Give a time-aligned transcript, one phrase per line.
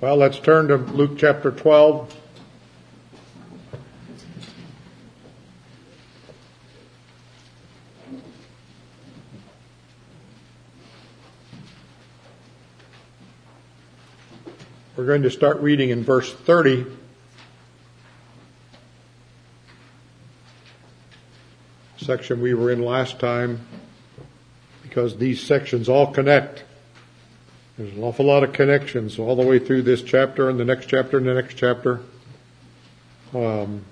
[0.00, 2.16] Well, let's turn to Luke chapter 12.
[14.96, 16.86] We're going to start reading in verse 30.
[21.98, 23.66] Section we were in last time
[24.82, 26.64] because these sections all connect.
[27.80, 30.84] There's an awful lot of connections all the way through this chapter and the next
[30.84, 32.02] chapter and the next chapter.
[33.32, 33.86] Um,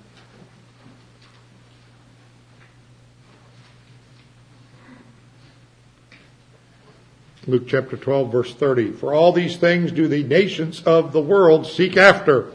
[7.47, 8.92] Luke chapter 12 verse 30.
[8.92, 12.52] For all these things do the nations of the world seek after.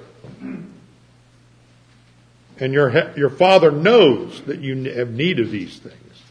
[2.59, 6.21] And your, your father knows that you have need of these things.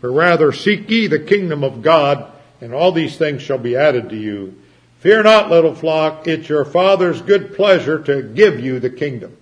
[0.00, 4.10] But rather seek ye the kingdom of God and all these things shall be added
[4.10, 4.54] to you.
[5.00, 9.36] Fear not, little flock, it's your Father's good pleasure to give you the kingdom.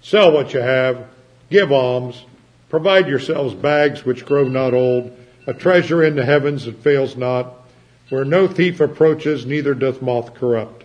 [0.00, 1.06] Sell what you have,
[1.50, 2.24] give alms,
[2.68, 7.54] provide yourselves bags which grow not old, a treasure in the heavens that fails not,
[8.08, 10.84] where no thief approaches, neither doth moth corrupt.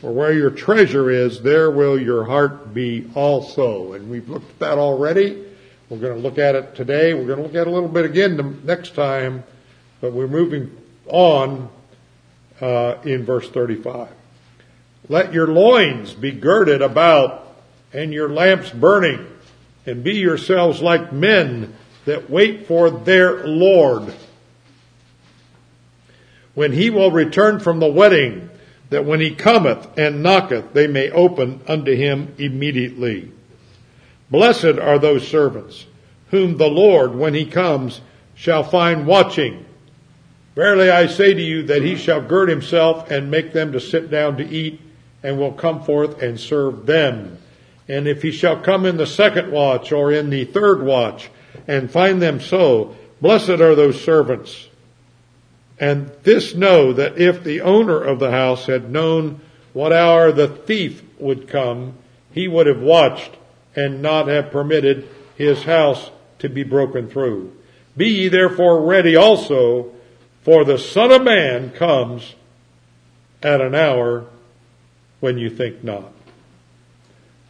[0.00, 3.94] For where your treasure is, there will your heart be also.
[3.94, 5.44] And we've looked at that already.
[5.88, 7.14] We're going to look at it today.
[7.14, 9.44] We're going to look at it a little bit again next time,
[10.00, 11.68] but we're moving on
[12.60, 14.08] uh, in verse 35.
[15.08, 17.46] Let your loins be girded about
[17.92, 19.26] and your lamps burning,
[19.86, 24.14] and be yourselves like men that wait for their Lord.
[26.54, 28.48] When he will return from the wedding,
[28.90, 33.30] that when he cometh and knocketh, they may open unto him immediately.
[34.30, 35.86] Blessed are those servants
[36.30, 38.00] whom the Lord, when he comes,
[38.34, 39.65] shall find watching.
[40.56, 44.10] Verily I say to you that he shall gird himself and make them to sit
[44.10, 44.80] down to eat
[45.22, 47.38] and will come forth and serve them.
[47.88, 51.30] And if he shall come in the second watch or in the third watch
[51.68, 54.68] and find them so, blessed are those servants.
[55.78, 59.40] And this know that if the owner of the house had known
[59.74, 61.94] what hour the thief would come,
[62.32, 63.32] he would have watched
[63.74, 65.06] and not have permitted
[65.36, 67.54] his house to be broken through.
[67.94, 69.92] Be ye therefore ready also,
[70.46, 72.36] for the Son of Man comes
[73.42, 74.26] at an hour
[75.18, 76.12] when you think not.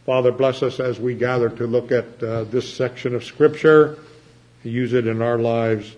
[0.07, 3.99] Father, bless us as we gather to look at uh, this section of Scripture,
[4.63, 5.95] use it in our lives.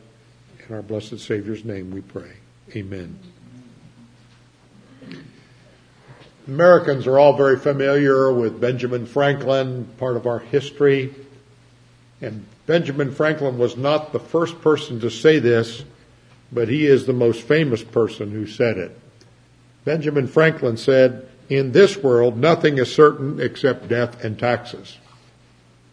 [0.67, 2.33] In our blessed Savior's name we pray.
[2.75, 3.17] Amen.
[6.49, 11.15] Americans are all very familiar with Benjamin Franklin, part of our history.
[12.19, 15.85] And Benjamin Franklin was not the first person to say this,
[16.51, 18.97] but he is the most famous person who said it.
[19.85, 24.97] Benjamin Franklin said, in this world, nothing is certain except death and taxes.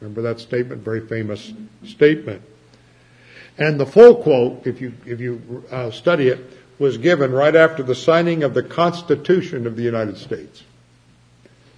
[0.00, 0.82] Remember that statement?
[0.82, 1.52] Very famous
[1.84, 2.42] statement.
[3.58, 6.40] And the full quote, if you, if you uh, study it,
[6.78, 10.62] was given right after the signing of the Constitution of the United States.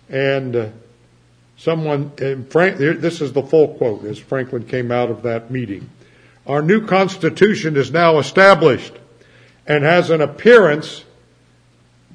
[0.08, 0.68] And uh,
[1.56, 5.88] someone, and Frank, this is the full quote as Franklin came out of that meeting.
[6.48, 8.94] Our new Constitution is now established
[9.66, 11.04] and has an appearance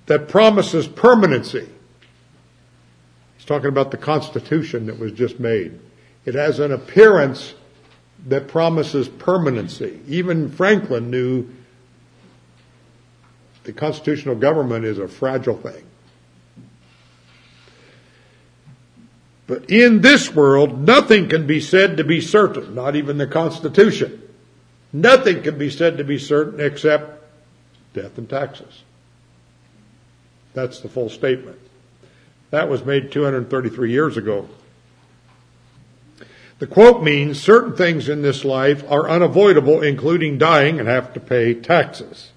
[0.08, 1.70] that promises permanency.
[3.38, 5.80] He's talking about the Constitution that was just made.
[6.26, 7.54] It has an appearance
[8.26, 10.00] that promises permanency.
[10.08, 11.48] Even Franklin knew
[13.66, 15.86] the constitutional government is a fragile thing.
[19.46, 24.22] But in this world, nothing can be said to be certain, not even the Constitution.
[24.94, 27.24] Nothing can be said to be certain except
[27.94, 28.84] death and taxes.
[30.54, 31.58] That's the full statement.
[32.52, 34.48] That was made 233 years ago.
[36.60, 41.20] The quote means certain things in this life are unavoidable, including dying and have to
[41.20, 42.32] pay taxes.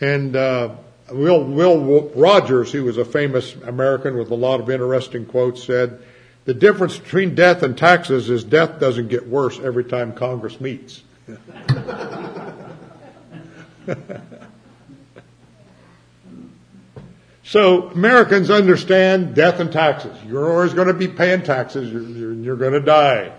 [0.00, 0.76] And uh,
[1.10, 6.00] Will, Will Rogers, who was a famous American with a lot of interesting quotes, said,
[6.44, 11.02] the difference between death and taxes is death doesn't get worse every time Congress meets.
[17.44, 20.16] so Americans understand death and taxes.
[20.26, 21.92] You're always going to be paying taxes.
[21.92, 23.32] You're, you're, you're going to die.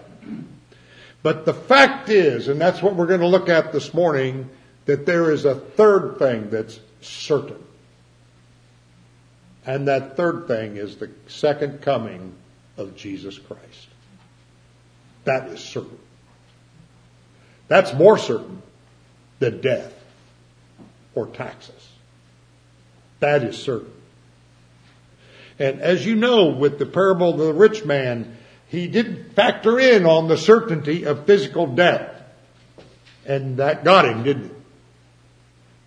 [1.21, 4.49] But the fact is, and that's what we're going to look at this morning,
[4.85, 7.61] that there is a third thing that's certain.
[9.65, 12.33] And that third thing is the second coming
[12.77, 13.87] of Jesus Christ.
[15.25, 15.97] That is certain.
[17.67, 18.61] That's more certain
[19.39, 19.93] than death
[21.15, 21.89] or taxes.
[23.19, 23.91] That is certain.
[25.59, 28.37] And as you know, with the parable of the rich man,
[28.67, 32.09] he didn't factor in on the certainty of physical death.
[33.25, 34.51] And that got him, didn't it?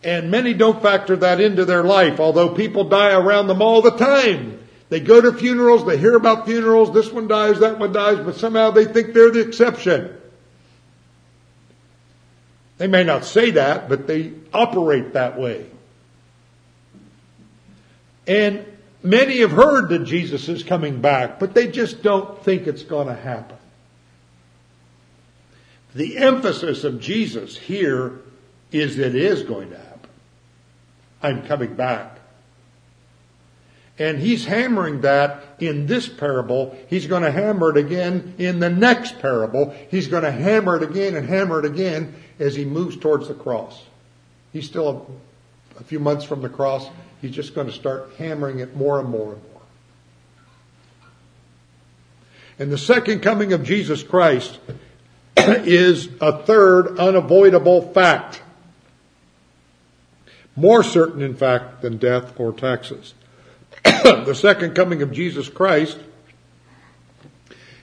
[0.04, 3.96] And many don't factor that into their life, although people die around them all the
[3.96, 4.65] time.
[4.88, 8.36] They go to funerals, they hear about funerals, this one dies, that one dies, but
[8.36, 10.16] somehow they think they're the exception.
[12.78, 15.66] They may not say that, but they operate that way.
[18.26, 18.64] And
[19.02, 23.08] many have heard that Jesus is coming back, but they just don't think it's going
[23.08, 23.56] to happen.
[25.94, 28.20] The emphasis of Jesus here
[28.70, 30.10] is that it is going to happen.
[31.22, 32.15] I'm coming back.
[33.98, 36.76] And he's hammering that in this parable.
[36.88, 39.74] He's going to hammer it again in the next parable.
[39.90, 43.34] He's going to hammer it again and hammer it again as he moves towards the
[43.34, 43.82] cross.
[44.52, 45.08] He's still
[45.76, 46.88] a, a few months from the cross.
[47.22, 49.62] He's just going to start hammering it more and more and more.
[52.58, 54.58] And the second coming of Jesus Christ
[55.36, 58.42] is a third unavoidable fact.
[60.54, 63.14] More certain, in fact, than death or taxes.
[64.24, 65.98] the second coming of Jesus Christ,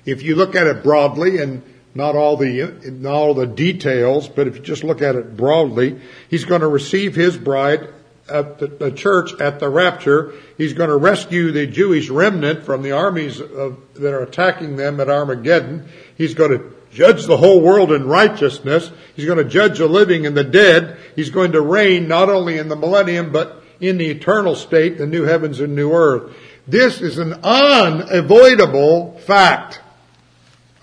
[0.06, 1.64] if you look at it broadly and
[1.96, 6.00] not all the not all the details, but if you just look at it broadly,
[6.30, 7.88] he's going to receive his bride
[8.30, 10.34] at the, the church at the rapture.
[10.58, 15.00] He's going to rescue the Jewish remnant from the armies of, that are attacking them
[15.00, 15.88] at Armageddon.
[16.18, 18.92] He's going to judge the whole world in righteousness.
[19.16, 20.98] He's going to judge the living and the dead.
[21.16, 25.06] He's going to reign not only in the millennium, but in the eternal state, the
[25.06, 26.34] new heavens and new earth.
[26.66, 29.82] This is an unavoidable fact,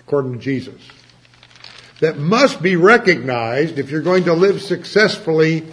[0.00, 0.82] according to Jesus,
[2.00, 5.66] that must be recognized if you're going to live successfully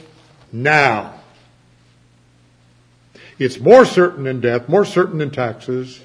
[0.54, 1.20] now.
[3.38, 6.00] It's more certain than death, more certain than taxes.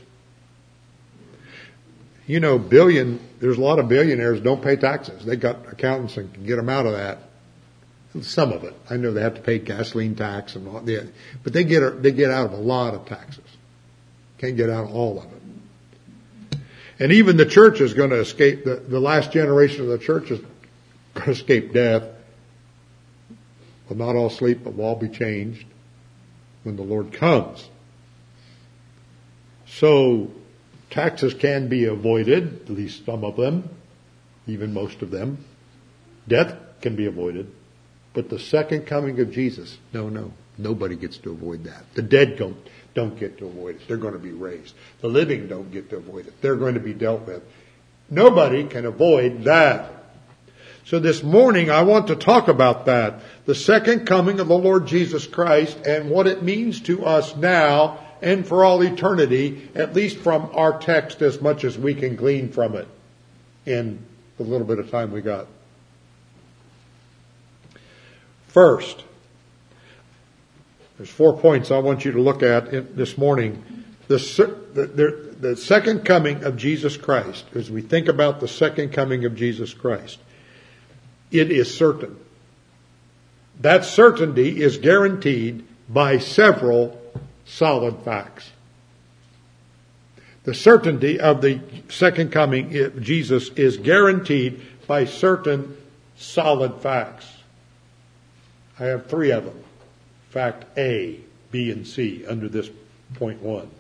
[2.26, 5.24] You know, billion there's a lot of billionaires don't pay taxes.
[5.24, 7.19] They got accountants and can get them out of that.
[8.20, 8.75] Some of it.
[8.91, 11.12] I know they have to pay gasoline tax and all that,
[11.43, 13.44] but they get they get out of a lot of taxes.
[14.38, 16.59] Can't get out of all of it.
[16.99, 20.31] And even the church is going to escape the, the last generation of the church
[20.31, 20.41] is
[21.14, 22.05] going to escape death.
[23.88, 25.65] Will not all sleep, but will all be changed
[26.65, 27.67] when the Lord comes.
[29.67, 30.31] So
[30.93, 33.70] Taxes can be avoided, at least some of them,
[34.47, 35.43] even most of them.
[36.29, 37.50] Death can be avoided.
[38.14, 41.85] But the second coming of Jesus, no, no, nobody gets to avoid that.
[41.94, 42.56] The dead don't,
[42.94, 43.88] don't get to avoid it.
[43.88, 44.75] They're going to be raised.
[45.00, 46.41] The living don't get to avoid it.
[46.43, 47.43] They're going to be dealt with.
[48.11, 49.91] Nobody can avoid that.
[50.85, 53.20] So this morning I want to talk about that.
[53.47, 57.99] The second coming of the Lord Jesus Christ and what it means to us now
[58.20, 62.53] and for all eternity, at least from our text as much as we can glean
[62.53, 62.88] from it
[63.65, 64.05] in
[64.37, 65.47] the little bit of time we got.
[68.52, 69.02] First,
[70.99, 73.64] there's four points I want you to look at this morning.
[74.08, 74.19] The,
[74.75, 79.34] the, the, second coming of Jesus Christ, as we think about the second coming of
[79.34, 80.19] Jesus Christ,
[81.31, 82.19] it is certain.
[83.60, 87.00] That certainty is guaranteed by several
[87.46, 88.50] solid facts.
[90.44, 95.74] The certainty of the second coming of Jesus is guaranteed by certain
[96.17, 97.32] solid facts.
[98.82, 99.62] I have three of them.
[100.31, 101.20] Fact A,
[101.53, 102.69] B, and C under this
[103.15, 103.70] point one.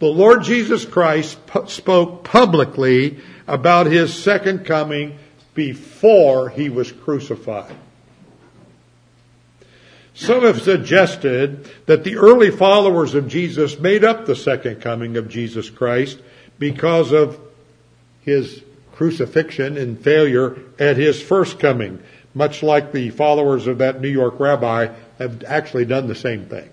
[0.00, 5.20] The Lord Jesus Christ spoke publicly about his second coming
[5.54, 7.76] before he was crucified.
[10.14, 15.28] Some have suggested that the early followers of Jesus made up the second coming of
[15.28, 16.18] Jesus Christ
[16.58, 17.38] because of
[18.22, 22.02] his crucifixion and failure at his first coming,
[22.34, 26.68] much like the followers of that New York rabbi have actually done the same thing.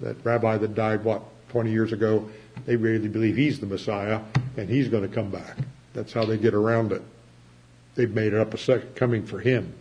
[0.00, 2.28] That rabbi that died, what, 20 years ago,
[2.66, 4.20] they really believe he's the Messiah
[4.56, 5.56] and he's going to come back.
[5.94, 7.02] That's how they get around it.
[7.94, 9.72] They've made it up a second coming for him.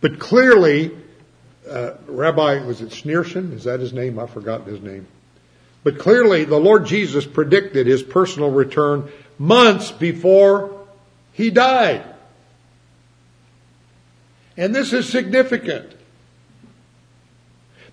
[0.00, 0.92] But clearly,
[1.68, 3.52] uh, Rabbi, was it Schneerson?
[3.52, 4.18] Is that his name?
[4.18, 5.06] I've forgotten his name.
[5.82, 10.77] But clearly, the Lord Jesus predicted his personal return months before
[11.38, 12.04] he died.
[14.56, 15.92] And this is significant.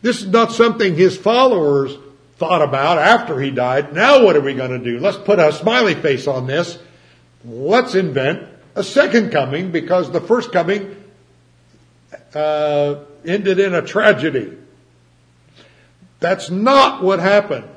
[0.01, 1.95] This is not something his followers
[2.37, 3.93] thought about after he died.
[3.93, 4.99] Now what are we going to do?
[4.99, 6.79] Let's put a smiley face on this.
[7.45, 11.03] Let's invent a second coming because the first coming
[12.33, 14.57] uh, ended in a tragedy.
[16.19, 17.69] That's not what happened.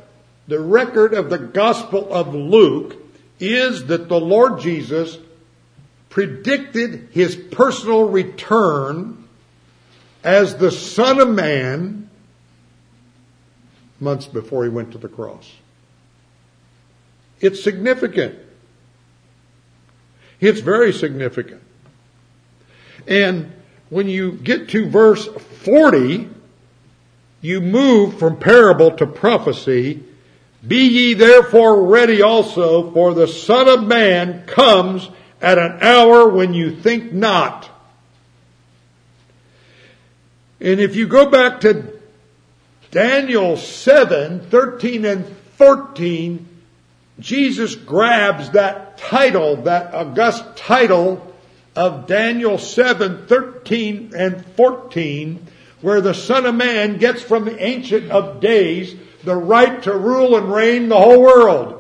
[0.47, 2.97] The record of the Gospel of Luke
[3.39, 5.19] is that the Lord Jesus
[6.09, 9.29] predicted his personal return
[10.25, 12.09] as the Son of Man
[14.01, 15.53] months before he went to the cross.
[17.41, 18.39] It's significant.
[20.41, 21.63] It's very significant.
[23.07, 23.53] And
[23.91, 26.29] when you get to verse 40,
[27.41, 30.03] you move from parable to prophecy.
[30.67, 35.09] Be ye therefore ready also, for the Son of Man comes
[35.41, 37.69] at an hour when you think not.
[40.61, 41.93] And if you go back to
[42.91, 45.25] Daniel 7, 13 and
[45.57, 46.47] 14,
[47.21, 51.35] Jesus grabs that title, that august title
[51.77, 55.47] of Daniel 7, 13 and 14,
[55.81, 60.37] where the Son of Man gets from the Ancient of Days the right to rule
[60.37, 61.78] and reign the whole world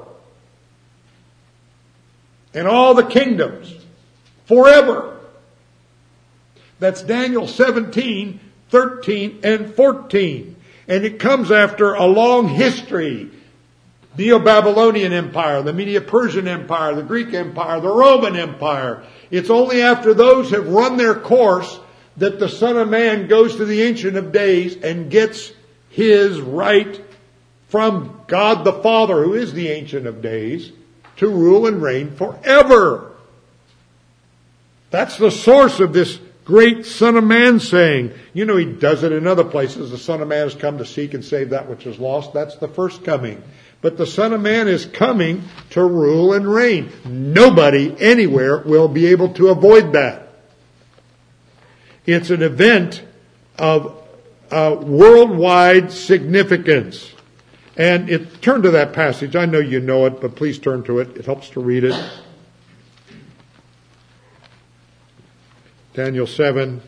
[2.54, 3.74] and all the kingdoms
[4.46, 5.18] forever.
[6.78, 8.40] That's Daniel 17,
[8.70, 10.56] 13, and 14.
[10.86, 13.30] And it comes after a long history.
[14.16, 19.04] Neo-Babylonian Empire, the Media-Persian Empire, the Greek Empire, the Roman Empire.
[19.30, 21.78] It's only after those have run their course
[22.16, 25.52] that the Son of Man goes to the Ancient of Days and gets
[25.90, 27.00] his right
[27.68, 30.72] from God the Father, who is the Ancient of Days,
[31.18, 33.12] to rule and reign forever.
[34.90, 38.12] That's the source of this great Son of Man saying.
[38.32, 39.90] You know, he does it in other places.
[39.90, 42.32] The Son of Man has come to seek and save that which is lost.
[42.32, 43.42] That's the first coming.
[43.80, 46.90] But the Son of Man is coming to rule and reign.
[47.04, 50.28] Nobody anywhere will be able to avoid that.
[52.06, 53.02] It's an event
[53.58, 54.02] of
[54.50, 57.12] uh, worldwide significance.
[57.78, 59.36] And it, turn to that passage.
[59.36, 61.16] I know you know it, but please turn to it.
[61.16, 61.94] It helps to read it.
[65.94, 66.82] Daniel 7.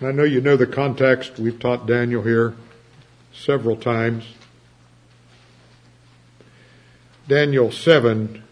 [0.00, 1.38] And I know you know the context.
[1.38, 2.54] We've taught Daniel here
[3.32, 4.24] several times.
[7.26, 8.42] Daniel 7,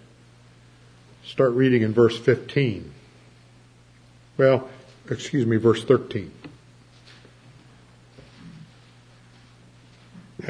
[1.25, 2.91] start reading in verse 15.
[4.39, 4.71] Well,
[5.11, 6.31] excuse me, verse 13.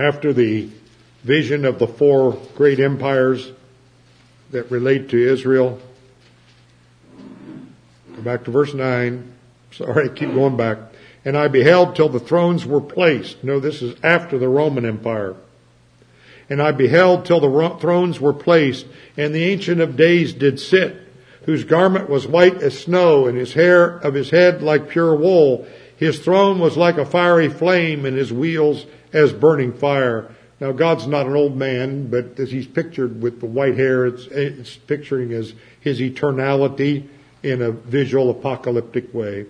[0.00, 0.66] After the
[1.24, 3.52] vision of the four great empires
[4.50, 5.78] that relate to Israel,
[8.16, 9.30] go back to verse 9.
[9.72, 10.78] Sorry, keep going back.
[11.26, 13.44] And I beheld till the thrones were placed.
[13.44, 15.36] No, this is after the Roman Empire.
[16.48, 18.86] And I beheld till the thrones were placed,
[19.18, 20.96] and the Ancient of Days did sit,
[21.44, 25.66] whose garment was white as snow, and his hair of his head like pure wool.
[25.98, 30.34] His throne was like a fiery flame, and his wheels as burning fire.
[30.60, 34.26] Now God's not an old man, but as he's pictured with the white hair, it's,
[34.26, 37.06] it's picturing his, his eternality
[37.42, 39.46] in a visual apocalyptic way.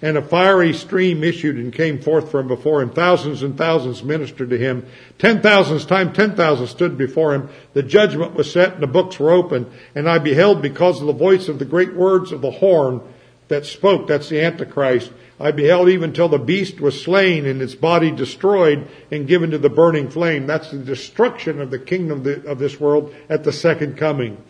[0.00, 2.90] And a fiery stream issued and came forth from before him.
[2.90, 4.86] Thousands and thousands ministered to him.
[5.18, 7.48] Ten thousands times ten thousand stood before him.
[7.72, 9.66] The judgment was set and the books were opened.
[9.94, 13.00] And I beheld because of the voice of the great words of the horn
[13.48, 15.10] that spoke, that's the Antichrist,
[15.40, 19.58] I beheld even till the beast was slain and its body destroyed and given to
[19.58, 20.46] the burning flame.
[20.46, 24.42] That's the destruction of the kingdom of this world at the second coming.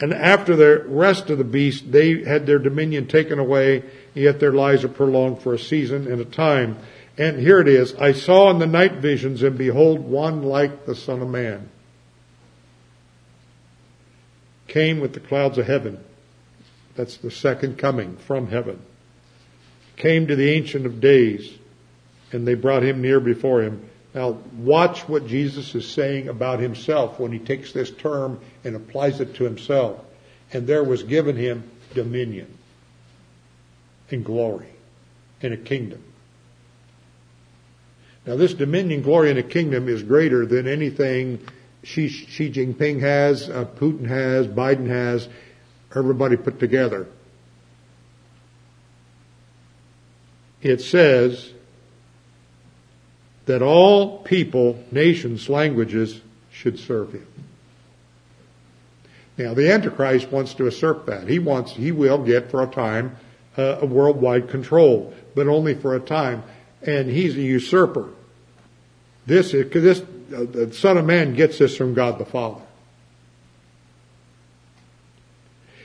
[0.00, 4.52] And after the rest of the beast, they had their dominion taken away, yet their
[4.52, 6.78] lives are prolonged for a season and a time.
[7.16, 7.94] And here it is.
[7.94, 11.70] I saw in the night visions, and behold, one like the Son of Man
[14.66, 16.02] came with the clouds of heaven.
[16.96, 18.82] That's the second coming from heaven
[19.96, 21.50] came to the Ancient of Days,
[22.32, 23.88] and they brought him near before him.
[24.14, 29.20] Now, watch what Jesus is saying about himself when he takes this term and applies
[29.20, 30.00] it to himself.
[30.52, 32.46] And there was given him dominion
[34.10, 34.68] and glory
[35.42, 36.02] and a kingdom.
[38.24, 41.40] Now, this dominion, glory, and a kingdom is greater than anything
[41.84, 45.28] Xi, Jinping has, uh, Putin has, Biden has,
[45.94, 47.06] everybody put together.
[50.64, 51.52] It says
[53.44, 57.26] that all people, nations, languages should serve him.
[59.36, 61.28] Now, the Antichrist wants to usurp that.
[61.28, 63.16] He wants, he will get for a time
[63.58, 66.42] uh, a worldwide control, but only for a time.
[66.80, 68.08] And he's a usurper.
[69.26, 72.62] This is, this, uh, the Son of Man gets this from God the Father.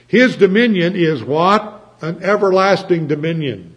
[0.08, 1.76] His dominion is what?
[2.02, 3.76] An everlasting dominion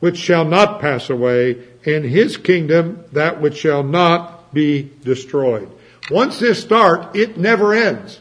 [0.00, 5.70] which shall not pass away, and his kingdom that which shall not be destroyed.
[6.10, 8.20] Once this starts, it never ends.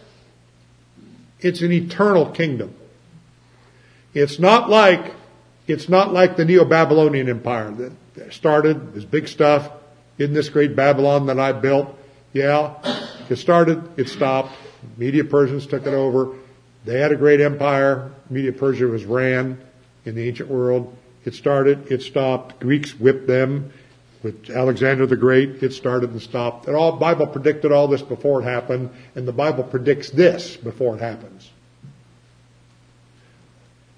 [1.39, 2.73] It's an eternal kingdom.
[4.13, 5.13] It's not like,
[5.67, 7.71] it's not like the Neo-Babylonian Empire
[8.15, 9.71] that started, this big stuff,
[10.17, 11.95] in this great Babylon that I built.
[12.33, 12.75] Yeah,
[13.29, 14.53] it started, it stopped.
[14.97, 16.35] Media Persians took it over.
[16.85, 18.11] They had a great empire.
[18.29, 19.59] Media Persia was ran
[20.05, 20.95] in the ancient world.
[21.27, 22.61] It started, it stopped.
[22.61, 23.73] Greeks whipped them
[24.23, 25.61] with Alexander the Great.
[25.61, 26.67] It started and stopped.
[26.67, 30.95] And all Bible predicted all this before it happened, and the Bible predicts this before
[30.95, 31.51] it happens.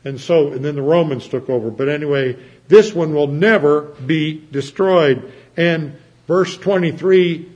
[0.04, 1.70] And so, and then the Romans took over.
[1.70, 2.36] But anyway,
[2.68, 5.32] this one will never be destroyed.
[5.56, 7.48] And verse 23,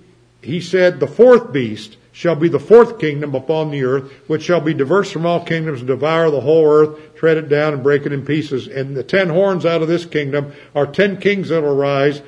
[0.43, 4.61] he said, the fourth beast shall be the fourth kingdom upon the earth, which shall
[4.61, 8.05] be diverse from all kingdoms and devour the whole earth, tread it down and break
[8.05, 8.67] it in pieces.
[8.67, 12.21] And the ten horns out of this kingdom are ten kings that will rise,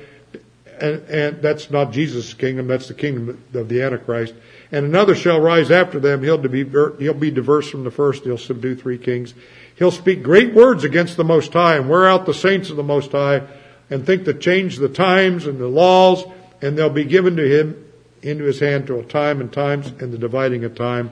[0.80, 4.34] and, and that's not Jesus' kingdom, that's the kingdom of the Antichrist.
[4.72, 8.36] And another shall rise after them, he'll be, he'll be diverse from the first, he'll
[8.36, 9.34] subdue three kings.
[9.76, 12.82] He'll speak great words against the Most High and wear out the saints of the
[12.82, 13.46] Most High
[13.88, 16.24] and think to change the times and the laws,
[16.60, 17.85] and they'll be given to him
[18.26, 21.10] into his hand to a time and times and the dividing of time.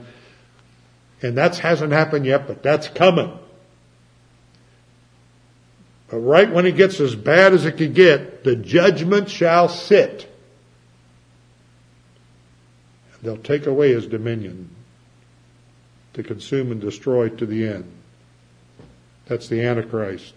[1.23, 3.39] And that hasn't happened yet, but that's coming.
[6.09, 10.31] But right when it gets as bad as it could get, the judgment shall sit.
[13.23, 14.69] They'll take away his dominion
[16.13, 17.91] to consume and destroy to the end.
[19.27, 20.35] That's the Antichrist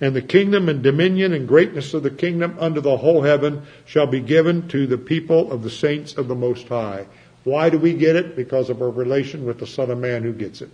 [0.00, 4.06] and the kingdom and dominion and greatness of the kingdom under the whole heaven shall
[4.06, 7.06] be given to the people of the saints of the Most High.
[7.44, 8.36] Why do we get it?
[8.36, 10.70] Because of our relation with the Son of Man who gets it.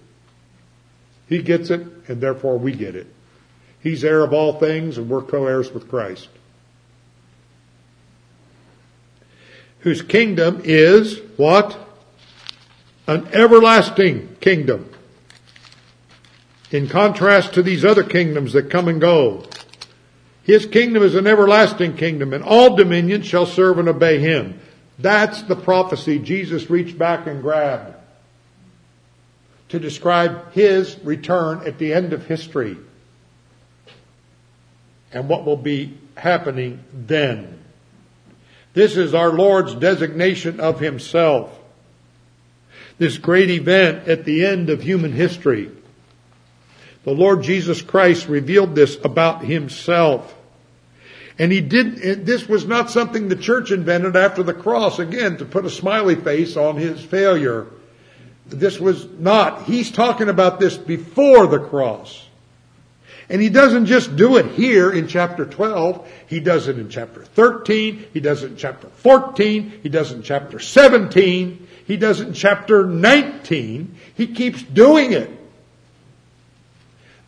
[1.28, 3.06] He gets it, and therefore we get it.
[3.80, 6.28] He's heir of all things, and we're co-heirs with Christ.
[9.80, 11.78] Whose kingdom is what?
[13.06, 14.89] An everlasting kingdom
[16.70, 19.44] in contrast to these other kingdoms that come and go.
[20.42, 24.60] His kingdom is an everlasting kingdom, and all dominions shall serve and obey him.
[24.98, 27.96] That's the prophecy Jesus reached back and grabbed
[29.70, 32.76] to describe his return at the end of history
[35.12, 37.58] and what will be happening then.
[38.74, 41.56] This is our Lord's designation of himself.
[42.98, 45.70] This great event at the end of human history.
[47.04, 50.34] The Lord Jesus Christ revealed this about himself.
[51.38, 55.46] And he did, this was not something the church invented after the cross, again, to
[55.46, 57.66] put a smiley face on his failure.
[58.46, 62.26] This was not, he's talking about this before the cross.
[63.30, 66.06] And he doesn't just do it here in chapter 12.
[66.26, 68.06] He does it in chapter 13.
[68.12, 69.80] He does it in chapter 14.
[69.82, 71.68] He does it in chapter 17.
[71.86, 73.96] He does it in chapter 19.
[74.14, 75.30] He keeps doing it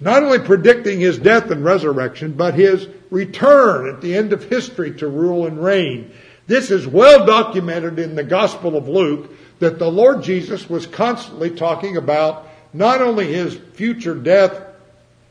[0.03, 4.93] not only predicting his death and resurrection, but his return at the end of history
[4.95, 6.13] to rule and reign.
[6.49, 11.51] This is well documented in the Gospel of Luke that the Lord Jesus was constantly
[11.51, 14.61] talking about not only his future death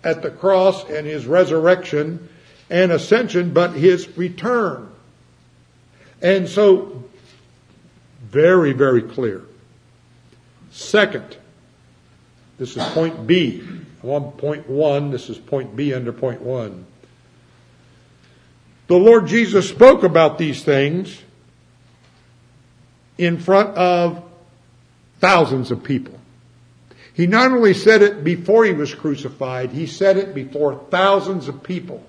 [0.06, 2.30] at the cross and his resurrection
[2.70, 4.90] and ascension, but his return.
[6.22, 7.04] And so,
[8.22, 9.42] very, very clear.
[10.72, 11.36] Second,
[12.58, 13.81] this is point B.
[14.02, 16.86] One point one, this is point B under point one.
[18.88, 21.22] The Lord Jesus spoke about these things
[23.18, 24.24] in front of
[25.20, 26.20] thousands of people.
[27.14, 31.62] He not only said it before he was crucified, he said it before thousands of
[31.62, 32.04] people.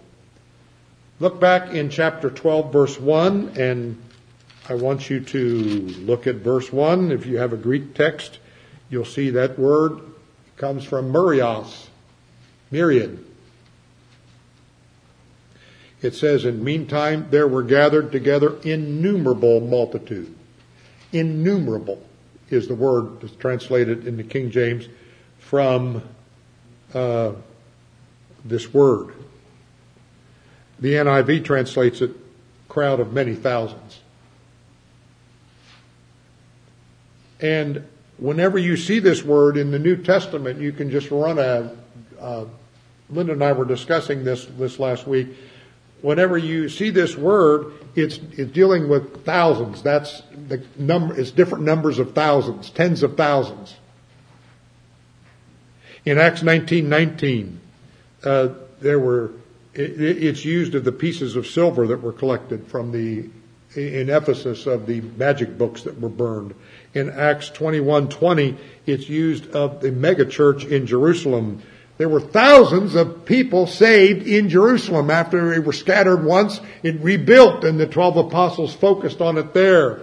[1.21, 4.03] Look back in chapter 12 verse 1 and
[4.69, 5.59] I want you to
[6.01, 7.13] look at verse 1.
[7.13, 8.39] If you have a Greek text,
[8.91, 10.01] you'll see that word
[10.63, 11.91] comes from Murios,
[12.71, 13.19] myriad.
[16.01, 20.33] It says, in meantime, there were gathered together innumerable multitude.
[21.11, 22.01] Innumerable
[22.49, 24.87] is the word that's translated in the King James
[25.41, 26.01] from
[26.95, 27.33] uh,
[28.45, 29.17] this word.
[30.79, 32.13] The NIV translates it
[32.69, 33.99] crowd of many thousands.
[37.41, 37.85] And
[38.23, 41.77] whenever you see this word in the New Testament, you can just run a,
[42.21, 42.45] uh,
[43.11, 45.29] Linda and I were discussing this this last week.
[46.01, 49.83] Whenever you see this word, it's, it's dealing with thousands.
[49.83, 53.75] That's the number, it's different numbers of thousands, tens of thousands.
[56.05, 57.59] In Acts 19:19,
[58.25, 58.49] uh,
[58.81, 59.33] there were
[59.75, 63.31] it's used of the pieces of silver that were collected from the
[63.75, 66.55] in Ephesus of the magic books that were burned.
[66.95, 71.63] In Acts 21:20, it's used of the megachurch in Jerusalem.
[71.99, 76.61] There were thousands of people saved in Jerusalem after they were scattered once.
[76.83, 80.01] It rebuilt and the 12 apostles focused on it there.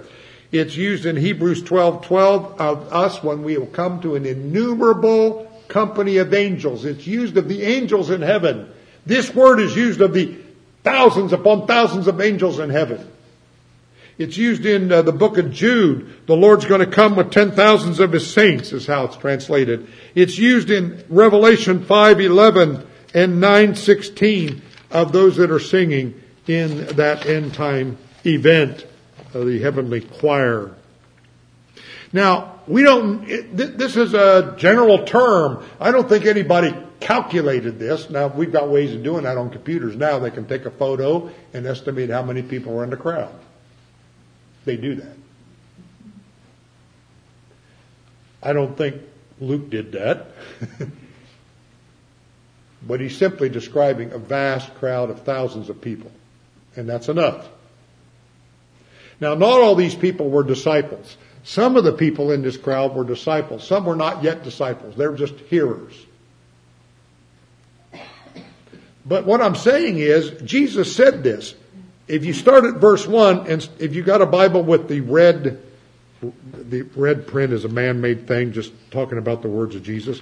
[0.52, 6.18] It's used in Hebrews 12:12 of us when we will come to an innumerable company
[6.18, 6.86] of angels.
[6.86, 8.66] It's used of the angels in heaven.
[9.06, 10.36] This word is used of the
[10.84, 13.00] thousands upon thousands of angels in heaven.
[14.20, 16.28] It's used in uh, the book of Jude.
[16.28, 19.88] The Lord's going to come with ten thousands of his saints is how it's translated.
[20.14, 27.54] It's used in Revelation 5:11 and 9:16 of those that are singing in that end
[27.54, 28.86] time event,
[29.34, 30.76] of the heavenly choir.
[32.12, 35.64] Now, we don't, this is a general term.
[35.80, 38.10] I don't think anybody calculated this.
[38.10, 40.20] Now, we've got ways of doing that on computers now.
[40.20, 43.34] They can take a photo and estimate how many people are in the crowd.
[44.70, 45.18] They do that.
[48.44, 49.02] I don't think
[49.42, 50.28] Luke did that.
[52.88, 56.12] but he's simply describing a vast crowd of thousands of people.
[56.76, 57.50] And that's enough.
[59.20, 61.18] Now, not all these people were disciples.
[61.44, 63.66] Some of the people in this crowd were disciples.
[63.66, 64.96] Some were not yet disciples.
[64.96, 65.96] They were just hearers.
[69.04, 71.56] But what I'm saying is, Jesus said this.
[72.10, 75.62] If you start at verse 1, and if you got a Bible with the red,
[76.22, 80.20] the red print is a man-made thing, just talking about the words of Jesus.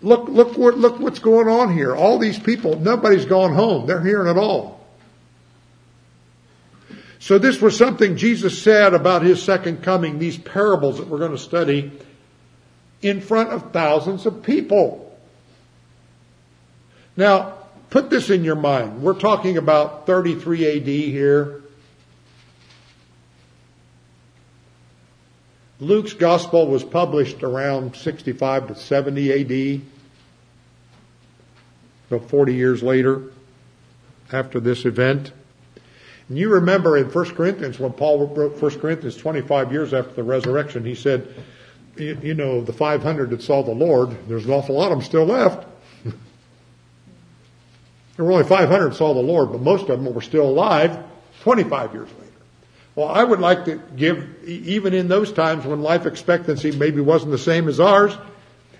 [0.00, 1.94] Look, look what, look what's going on here.
[1.94, 3.86] All these people, nobody's gone home.
[3.86, 4.86] They're hearing it all.
[7.18, 11.32] So this was something Jesus said about his second coming, these parables that we're going
[11.32, 11.92] to study
[13.02, 15.04] in front of thousands of people.
[17.14, 17.57] Now,
[17.90, 19.02] put this in your mind.
[19.02, 21.62] We're talking about 33 AD here.
[25.80, 29.80] Luke's gospel was published around 65 to 70 AD.
[32.10, 33.22] About 40 years later,
[34.32, 35.30] after this event.
[36.28, 40.22] And you remember in 1 Corinthians, when Paul wrote 1 Corinthians 25 years after the
[40.22, 41.32] resurrection, he said,
[41.96, 45.24] you know, the 500 that saw the Lord, there's an awful lot of them still
[45.24, 45.66] left.
[48.18, 51.04] There were only 500 that saw the Lord, but most of them were still alive
[51.42, 52.32] 25 years later.
[52.96, 57.30] Well, I would like to give, even in those times when life expectancy maybe wasn't
[57.30, 58.18] the same as ours,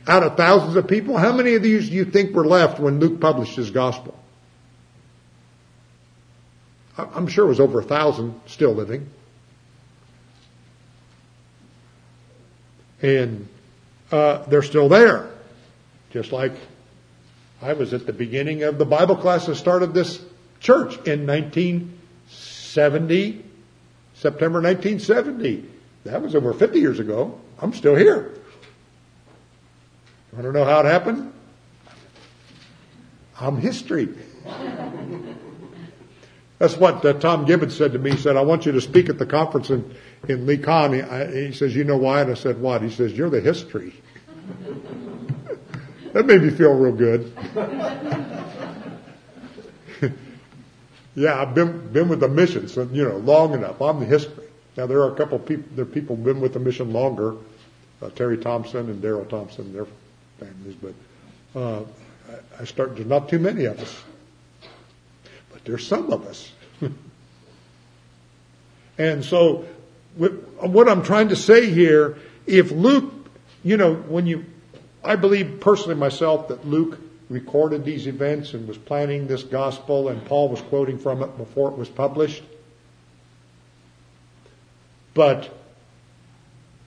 [0.09, 2.99] out of thousands of people, how many of these do you think were left when
[2.99, 4.19] Luke published his gospel?
[6.97, 9.09] I'm sure it was over a thousand still living.
[13.03, 13.47] And
[14.11, 15.31] uh, they're still there.
[16.11, 16.55] Just like
[17.61, 20.23] I was at the beginning of the Bible class that started this
[20.61, 23.45] church in 1970,
[24.15, 25.65] September 1970.
[26.05, 27.41] That was over 50 years ago.
[27.61, 28.33] I'm still here.
[30.31, 31.33] You want to know how it happened?
[33.41, 34.09] I'm history.
[36.59, 38.13] That's what uh, Tom Gibbons said to me.
[38.13, 39.95] He said, I want you to speak at the conference in,
[40.29, 42.23] in Lee He, he says, you know why?
[42.23, 42.83] And I said, what?
[42.83, 43.95] He says, you're the history.
[46.13, 47.33] That made me feel real good.
[51.15, 53.81] yeah, I've been, been with the mission, so, you know, long enough.
[53.83, 54.47] I'm the history.
[54.77, 57.37] Now there are a couple of people, there are people been with the mission longer,
[58.01, 59.87] uh, Terry Thompson and Daryl Thompson, their
[60.39, 60.95] families, but,
[61.59, 61.85] uh,
[62.61, 64.03] I start, there's not too many of us.
[65.53, 66.53] But there's some of us.
[68.99, 69.65] and so,
[70.17, 73.13] what I'm trying to say here, if Luke,
[73.63, 74.45] you know, when you,
[75.05, 80.25] I believe personally myself that Luke recorded these events and was planning this gospel and
[80.25, 82.43] Paul was quoting from it before it was published.
[85.15, 85.55] But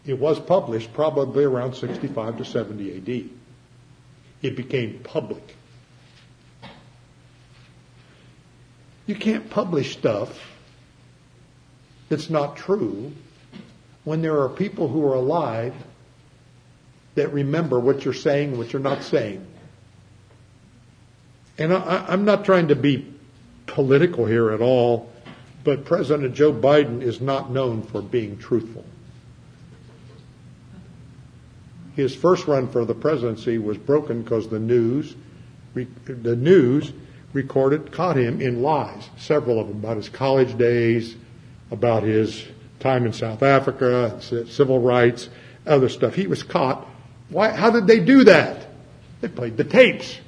[0.06, 3.30] it was published probably around 65 to 70 AD.
[4.42, 5.56] It became public.
[9.06, 10.40] You can't publish stuff
[12.10, 13.12] that's not true
[14.04, 15.74] when there are people who are alive
[17.16, 19.46] that remember what you're saying, what you're not saying.
[21.58, 23.14] And I, am not trying to be
[23.68, 25.12] political here at all,
[25.64, 28.86] but President Joe Biden is not known for being truthful.
[31.96, 35.16] His first run for the presidency was broken because the news,
[35.74, 36.94] the news
[37.34, 41.16] recorded, caught him in lies, several of them about his college days,
[41.70, 42.46] about his
[42.80, 44.20] time in South Africa,
[44.50, 45.30] civil rights,
[45.68, 46.16] other stuff.
[46.16, 46.88] He was caught.
[47.32, 48.68] Why, how did they do that?
[49.22, 50.20] They played the tapes.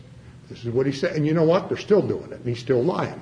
[0.50, 1.16] This is what he said.
[1.16, 1.68] And you know what?
[1.68, 3.22] They're still doing it, and he's still lying.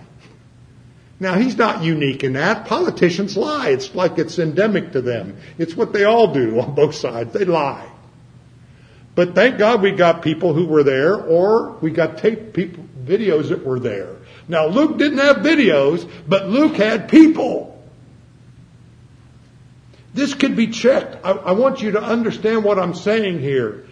[1.19, 2.65] Now, he's not unique in that.
[2.65, 3.69] Politicians lie.
[3.69, 5.37] It's like it's endemic to them.
[5.57, 7.33] It's what they all do on both sides.
[7.33, 7.87] They lie.
[9.13, 13.49] But thank God we got people who were there, or we got tape people, videos
[13.49, 14.17] that were there.
[14.47, 17.70] Now, Luke didn't have videos, but Luke had people.
[20.13, 21.25] This could be checked.
[21.25, 23.85] I, I want you to understand what I'm saying here.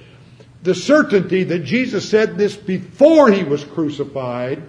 [0.63, 4.61] The certainty that Jesus said this before he was crucified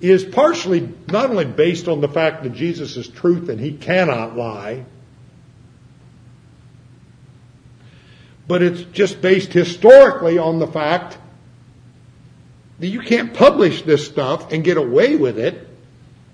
[0.00, 4.36] is partially not only based on the fact that Jesus is truth and he cannot
[4.36, 4.84] lie,
[8.48, 11.18] but it's just based historically on the fact
[12.80, 15.68] that you can't publish this stuff and get away with it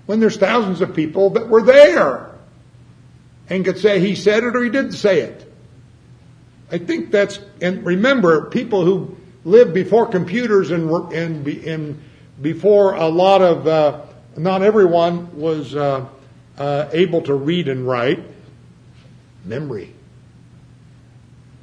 [0.07, 2.34] when there's thousands of people that were there
[3.49, 5.53] and could say he said it or he didn't say it.
[6.71, 12.03] I think that's, and remember, people who lived before computers and, and, and
[12.41, 14.01] before a lot of, uh,
[14.37, 16.07] not everyone was uh,
[16.59, 18.23] uh, able to read and write,
[19.45, 19.95] memory.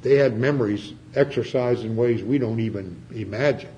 [0.02, 3.70] They had memories exercised in ways we don't even imagine.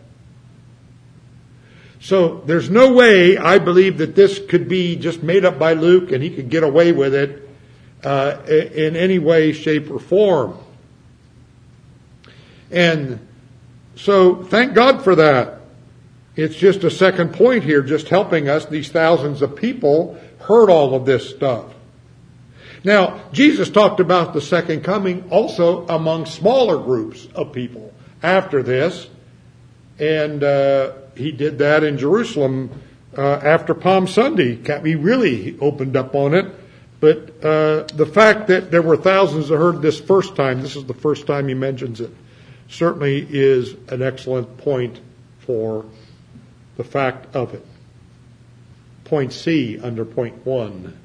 [2.01, 6.13] So there's no way I believe that this could be just made up by Luke
[6.13, 7.44] and he could get away with it
[8.05, 10.59] uh, in any way, shape, or form.
[12.71, 13.27] And
[13.97, 15.61] so thank God for that.
[16.37, 18.67] It's just a second point here, just helping us.
[18.67, 21.73] These thousands of people heard all of this stuff.
[22.83, 29.09] Now, Jesus talked about the second coming also among smaller groups of people after this.
[29.99, 32.83] And uh, he did that in Jerusalem
[33.17, 34.57] uh, after Palm Sunday.
[34.57, 36.47] He really opened up on it.
[37.01, 40.85] But uh, the fact that there were thousands that heard this first time, this is
[40.85, 42.11] the first time he mentions it,
[42.69, 45.01] certainly is an excellent point
[45.41, 45.85] for
[46.77, 47.65] the fact of it.
[49.05, 50.99] Point C under point one.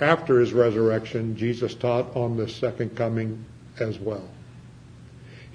[0.00, 3.44] After his resurrection, Jesus taught on the second coming
[3.80, 4.28] as well.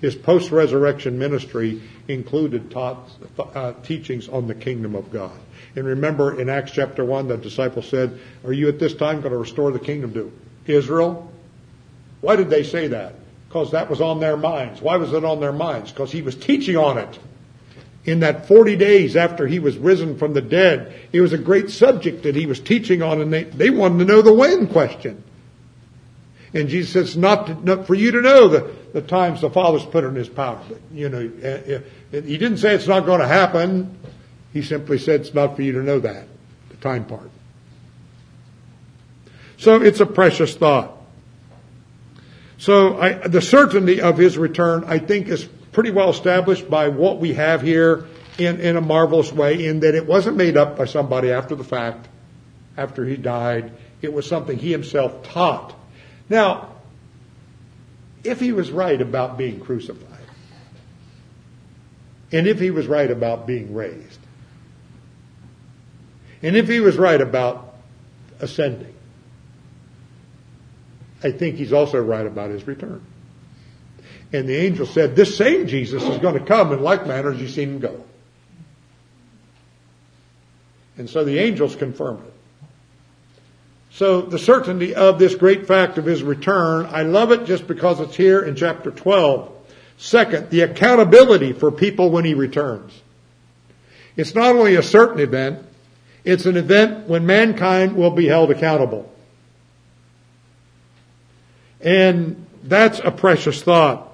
[0.01, 5.37] His post-resurrection ministry included taught, uh, teachings on the kingdom of God.
[5.75, 9.31] And remember in Acts chapter 1, the disciples said, Are you at this time going
[9.31, 10.31] to restore the kingdom to
[10.65, 11.31] Israel?
[12.19, 13.15] Why did they say that?
[13.47, 14.81] Because that was on their minds.
[14.81, 15.91] Why was it on their minds?
[15.91, 17.19] Because he was teaching on it
[18.05, 20.93] in that 40 days after he was risen from the dead.
[21.11, 24.05] It was a great subject that he was teaching on, and they, they wanted to
[24.05, 25.23] know the when question.
[26.53, 29.85] And Jesus says, not, to, not for you to know the, the times the Father's
[29.85, 30.61] put in his power.
[30.67, 33.97] But, you know, uh, uh, he didn't say it's not going to happen.
[34.53, 36.27] He simply said it's not for you to know that,
[36.69, 37.29] the time part.
[39.57, 40.97] So it's a precious thought.
[42.57, 47.19] So I, the certainty of his return, I think, is pretty well established by what
[47.19, 48.05] we have here
[48.37, 51.63] in, in a marvelous way, in that it wasn't made up by somebody after the
[51.63, 52.07] fact,
[52.77, 53.71] after he died.
[54.01, 55.75] It was something he himself taught.
[56.29, 56.69] Now,
[58.23, 60.07] if he was right about being crucified,
[62.31, 64.19] and if he was right about being raised,
[66.41, 67.75] and if he was right about
[68.39, 68.93] ascending,
[71.23, 73.05] I think he's also right about his return.
[74.33, 77.39] And the angel said, this same Jesus is going to come in like manner as
[77.39, 78.03] you've seen him go.
[80.97, 82.33] And so the angels confirmed it.
[83.91, 87.99] So the certainty of this great fact of his return, I love it just because
[87.99, 89.51] it's here in chapter 12.
[89.97, 92.93] Second, the accountability for people when he returns.
[94.15, 95.65] It's not only a certain event,
[96.23, 99.11] it's an event when mankind will be held accountable.
[101.79, 104.07] And that's a precious thought.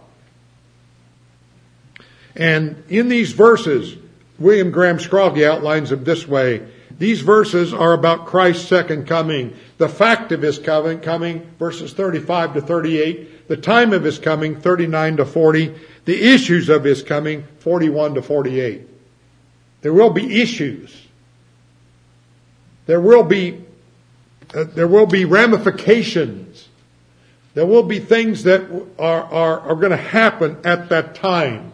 [2.36, 3.96] And in these verses,
[4.40, 6.68] William Graham Scroggie outlines them this way.
[6.98, 12.56] These verses are about Christ's second coming, the fact of his coming, coming, verses 35
[12.56, 17.44] to 38, the time of his coming, 39 to 40, the issues of his coming,
[17.60, 18.88] 41 to 48.
[19.82, 21.07] There will be issues.
[22.88, 23.64] There will be,
[24.56, 26.68] uh, there will be ramifications.
[27.54, 28.62] There will be things that
[28.98, 31.74] are, are, are going to happen at that time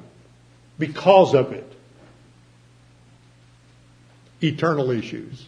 [0.77, 1.71] because of it.
[4.41, 5.45] Eternal issues.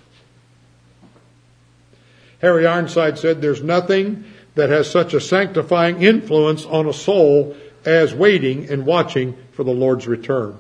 [2.42, 4.24] Harry Ironside said there's nothing
[4.54, 9.72] that has such a sanctifying influence on a soul as waiting and watching for the
[9.72, 10.58] Lord's return.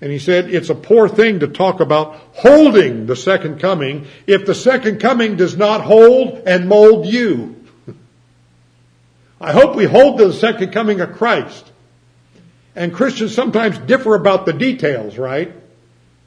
[0.00, 4.46] And he said it's a poor thing to talk about holding the second coming if
[4.46, 7.64] the second coming does not hold and mold you.
[9.40, 11.68] I hope we hold to the second coming of Christ
[12.78, 15.52] And Christians sometimes differ about the details, right?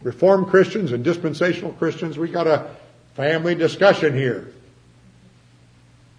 [0.02, 2.72] Reformed Christians and dispensational Christians, we got a
[3.16, 4.52] family discussion here.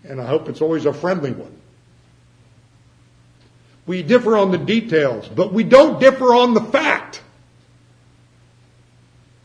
[0.04, 1.54] And I hope it's always a friendly one.
[3.86, 7.20] We differ on the details, but we don't differ on the fact.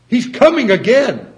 [0.08, 1.32] He's coming again.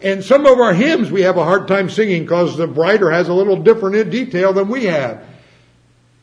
[0.00, 3.28] And some of our hymns we have a hard time singing because the writer has
[3.28, 5.24] a little different detail than we have.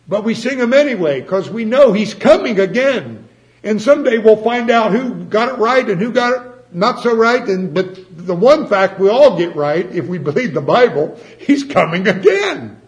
[0.07, 3.27] But we sing them anyway because we know He's coming again.
[3.63, 7.15] And someday we'll find out who got it right and who got it not so
[7.15, 7.41] right.
[7.43, 11.63] And, but the one fact we all get right, if we believe the Bible, He's
[11.63, 12.81] coming again.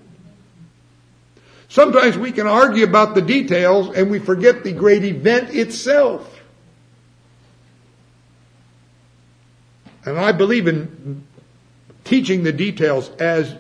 [1.70, 6.37] Sometimes we can argue about the details and we forget the great event itself.
[10.08, 11.28] And I believe in
[12.06, 13.54] teaching the details as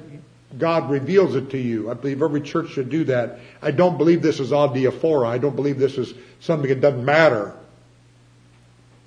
[0.57, 1.91] God reveals it to you.
[1.91, 3.39] I believe every church should do that.
[3.61, 5.27] I don't believe this is adiaphora.
[5.27, 7.53] I don't believe this is something that doesn't matter.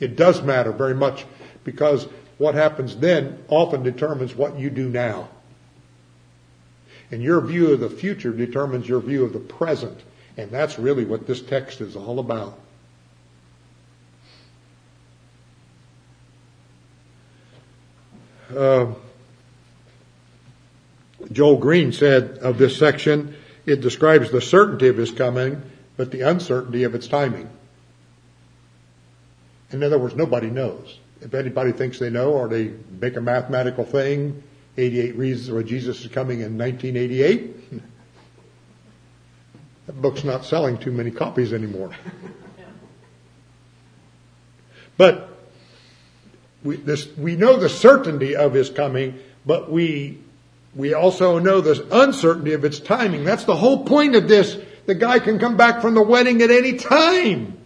[0.01, 1.25] It does matter very much
[1.65, 5.31] because what happens then often determines what you do now.
[7.11, 9.99] And your view of the future determines your view of the present.
[10.37, 12.59] And that's really what this text is all about.
[18.57, 18.95] Uh,
[21.33, 23.37] Joel Green said of this section,
[23.67, 25.63] it describes the certainty of his coming,
[25.97, 27.49] but the uncertainty of its timing.
[29.71, 30.99] In other words, nobody knows.
[31.21, 34.43] If anybody thinks they know, or they make a mathematical thing,
[34.77, 37.71] 88 Reasons Why Jesus is Coming in 1988,
[39.87, 41.91] that book's not selling too many copies anymore.
[44.97, 45.40] But
[46.63, 50.19] we, this, we know the certainty of his coming, but we,
[50.75, 53.25] we also know the uncertainty of its timing.
[53.25, 54.59] That's the whole point of this.
[54.87, 57.59] The guy can come back from the wedding at any time.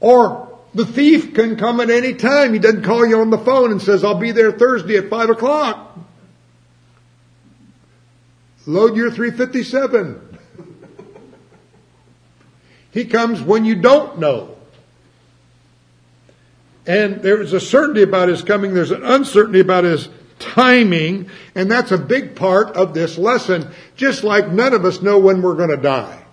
[0.00, 2.52] Or the thief can come at any time.
[2.52, 5.30] He doesn't call you on the phone and says, I'll be there Thursday at five
[5.30, 5.98] o'clock.
[8.66, 10.38] Load your 357.
[12.92, 14.51] he comes when you don't know.
[16.86, 18.74] And there's a certainty about his coming.
[18.74, 21.30] There's an uncertainty about his timing.
[21.54, 23.70] And that's a big part of this lesson.
[23.96, 26.24] Just like none of us know when we're going to die.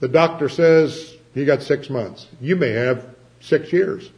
[0.00, 2.26] The doctor says he got six months.
[2.40, 4.10] You may have six years.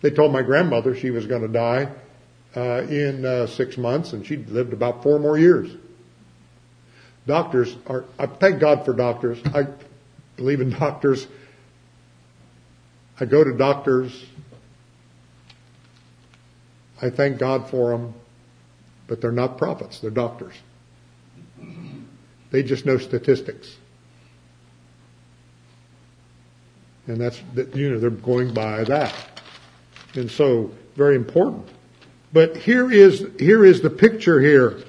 [0.00, 1.88] They told my grandmother she was going to die
[2.56, 5.70] uh, in uh, six months, and she lived about four more years.
[7.26, 8.04] Doctors are.
[8.18, 9.38] I thank God for doctors.
[9.54, 9.66] I
[10.36, 11.26] believe in doctors.
[13.20, 14.24] I go to doctors.
[17.02, 18.14] I thank God for them,
[19.06, 20.00] but they're not prophets.
[20.00, 20.54] They're doctors.
[22.50, 23.76] They just know statistics.
[27.06, 27.40] And that's,
[27.74, 29.14] you know, they're going by that.
[30.14, 31.68] And so, very important.
[32.32, 34.82] But here is, here is the picture here.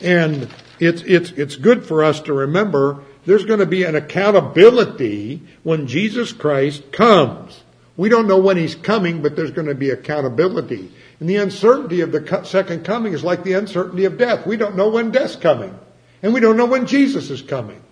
[0.00, 5.42] And it's, it's, it's good for us to remember there's going to be an accountability
[5.62, 7.60] when Jesus Christ comes.
[7.96, 10.90] We don't know when he's coming, but there's going to be accountability.
[11.20, 14.46] And the uncertainty of the second coming is like the uncertainty of death.
[14.46, 15.78] We don't know when death's coming.
[16.22, 17.82] And we don't know when Jesus is coming.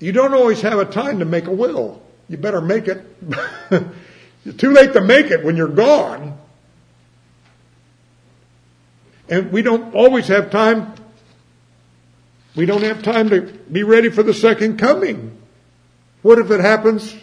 [0.00, 2.02] You don't always have a time to make a will.
[2.28, 3.04] You better make it.
[4.44, 6.38] it's too late to make it when you're gone.
[9.28, 10.94] And we don't always have time.
[12.60, 15.34] We don't have time to be ready for the second coming.
[16.20, 17.16] What if it happens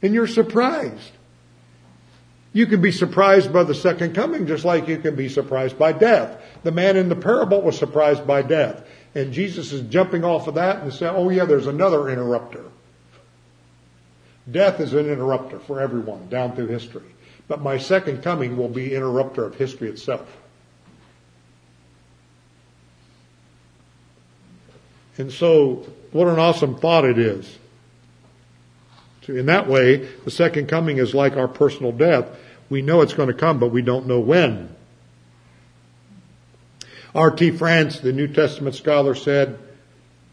[0.00, 1.10] and you're surprised?
[2.54, 5.92] You can be surprised by the second coming just like you can be surprised by
[5.92, 6.40] death.
[6.62, 8.86] The man in the parable was surprised by death.
[9.14, 12.64] And Jesus is jumping off of that and saying, oh yeah, there's another interrupter.
[14.50, 17.14] Death is an interrupter for everyone down through history.
[17.48, 20.26] But my second coming will be interrupter of history itself.
[25.18, 27.58] And so, what an awesome thought it is.
[29.26, 32.26] So in that way, the second coming is like our personal death.
[32.70, 34.74] We know it's going to come, but we don't know when.
[37.14, 37.50] R.T.
[37.52, 39.58] France, the New Testament scholar, said,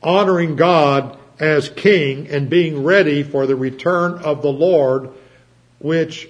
[0.02, 5.10] honoring God as king and being ready for the return of the Lord,
[5.80, 6.30] which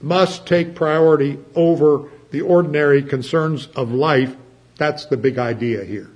[0.00, 4.34] must take priority over the ordinary concerns of life.
[4.76, 6.10] That's the big idea here.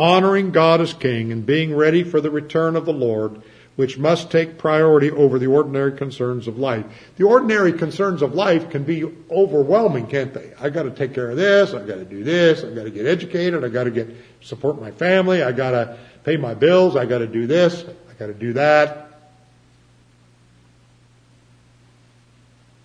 [0.00, 3.42] Honoring God as king and being ready for the return of the Lord,
[3.76, 6.86] which must take priority over the ordinary concerns of life.
[7.18, 10.54] The ordinary concerns of life can be overwhelming, can't they?
[10.58, 13.68] I gotta take care of this, I gotta do this, I gotta get educated, I
[13.68, 14.08] gotta get,
[14.40, 18.54] support my family, I gotta pay my bills, I gotta do this, I gotta do
[18.54, 19.10] that.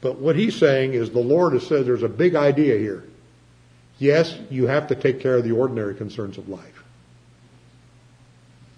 [0.02, 3.06] But what he's saying is the Lord has said there's a big idea here.
[4.00, 6.85] Yes, you have to take care of the ordinary concerns of life.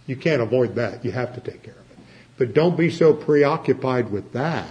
[0.08, 1.05] You can't avoid that.
[1.05, 1.97] You have to take care of it.
[2.38, 4.70] But don't be so preoccupied with that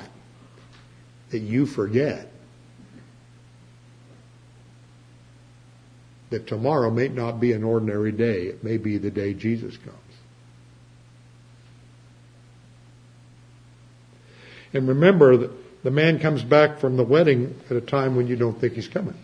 [1.31, 2.33] that you forget
[6.31, 8.47] that tomorrow may not be an ordinary day.
[8.47, 9.97] It may be the day Jesus comes.
[14.73, 18.37] And remember that the man comes back from the wedding at a time when you
[18.37, 19.15] don't think he's coming.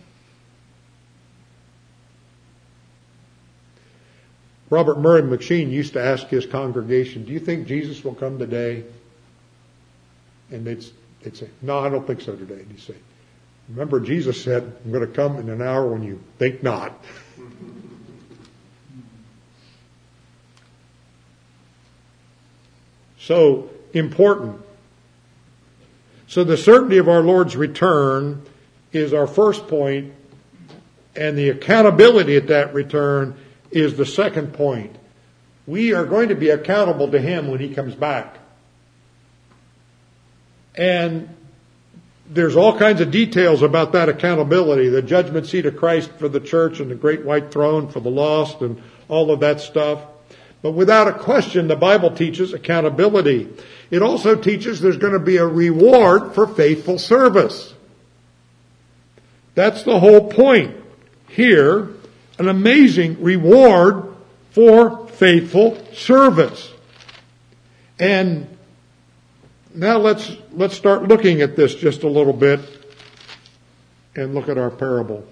[4.73, 8.83] Robert Murray M'Cheyne used to ask his congregation, do you think Jesus will come today?
[10.51, 10.83] And they'd,
[11.21, 12.55] they'd say, no, I don't think so today.
[12.55, 12.95] And he'd say,
[13.69, 16.91] remember Jesus said, I'm going to come in an hour when you think not.
[23.19, 24.59] so important
[26.33, 28.41] so the certainty of our Lord's return
[28.91, 30.13] is our first point,
[31.15, 33.35] and the accountability at that return
[33.75, 34.95] is the second point.
[35.65, 38.37] We are going to be accountable to Him when He comes back.
[40.75, 41.29] And
[42.27, 46.39] there's all kinds of details about that accountability, the judgment seat of Christ for the
[46.39, 50.01] church and the great white throne for the lost and all of that stuff.
[50.61, 53.49] But without a question, the Bible teaches accountability.
[53.91, 57.73] It also teaches there's going to be a reward for faithful service.
[59.55, 60.75] That's the whole point
[61.27, 61.89] here.
[62.39, 64.15] An amazing reward
[64.51, 66.71] for faithful service.
[67.99, 68.57] And
[69.73, 72.59] now let's, let's start looking at this just a little bit
[74.15, 75.25] and look at our parable.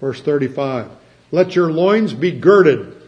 [0.00, 0.90] Verse 35.
[1.30, 3.02] Let your loins be girded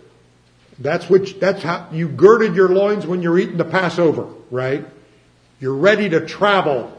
[0.79, 4.87] that's which, that's how you girded your loins when you're eating the Passover, right?
[5.61, 6.91] You're ready to travel.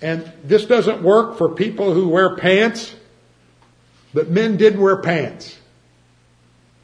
[0.00, 2.94] And this doesn't work for people who wear pants,
[4.14, 5.58] but men did wear pants.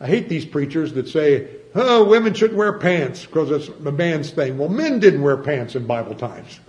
[0.01, 4.31] I hate these preachers that say, oh, women shouldn't wear pants because it's a man's
[4.31, 4.59] thing.
[4.59, 6.61] Well, men didn't wear pants in Bible times.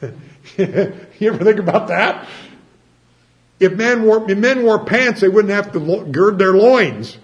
[0.56, 2.28] you ever think about that?
[3.58, 7.18] If men wore, if men wore pants, they wouldn't have to gird their loins.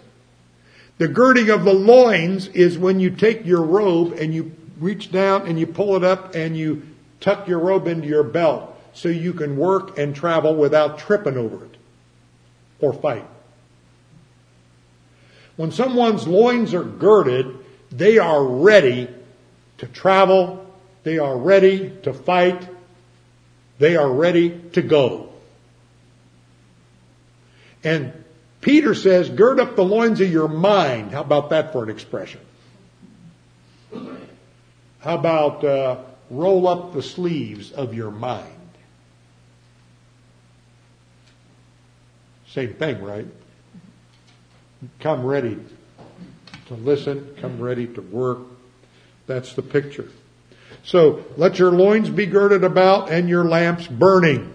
[0.99, 5.47] The girding of the loins is when you take your robe and you reach down
[5.47, 6.83] and you pull it up and you
[7.21, 11.65] tuck your robe into your belt so you can work and travel without tripping over
[11.65, 11.77] it
[12.83, 13.25] or fight.
[15.57, 17.57] When someone's loins are girded,
[17.91, 19.09] they are ready
[19.79, 20.67] to travel,
[21.05, 22.69] they are ready to fight,
[23.79, 25.33] they are ready to go.
[27.85, 28.13] And
[28.61, 31.13] Peter says, gird up the loins of your mind.
[31.13, 32.41] How about that for an expression?
[35.01, 35.99] How about uh,
[36.31, 38.62] roll up the sleeves of your mind?
[42.53, 43.27] Same thing, right?
[45.01, 45.59] Come ready
[46.67, 48.41] to listen, come ready to work.
[49.27, 50.09] That's the picture.
[50.85, 54.53] So let your loins be girded about and your lamps burning.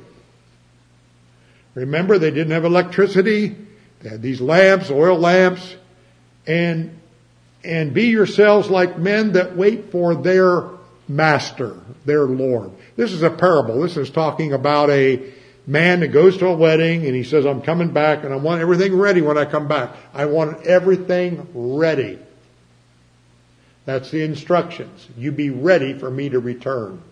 [1.73, 3.55] Remember, they didn't have electricity.
[4.01, 5.75] They had these lamps, oil lamps,
[6.45, 6.99] and,
[7.63, 10.65] and be yourselves like men that wait for their
[11.07, 12.71] master, their Lord.
[12.95, 13.81] This is a parable.
[13.81, 15.33] This is talking about a
[15.68, 18.61] man that goes to a wedding and he says, I'm coming back and I want
[18.61, 19.95] everything ready when I come back.
[20.13, 22.18] I want everything ready.
[23.86, 25.07] That's the instructions.
[25.15, 27.03] You be ready for me to return.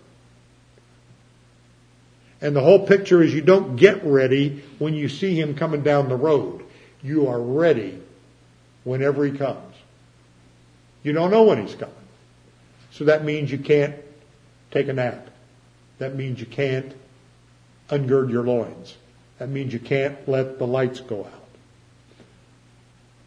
[2.42, 6.10] And the whole picture is you don't get ready when you see him coming down
[6.10, 6.66] the road
[7.06, 8.00] you are ready
[8.84, 9.76] whenever he comes.
[11.04, 11.94] You don't know when he's coming.
[12.92, 13.96] So that means you can't
[14.72, 15.30] take a nap.
[16.00, 16.92] That means you can't
[17.90, 18.96] ungird your loins.
[19.40, 21.32] That means you can't let the lights go out.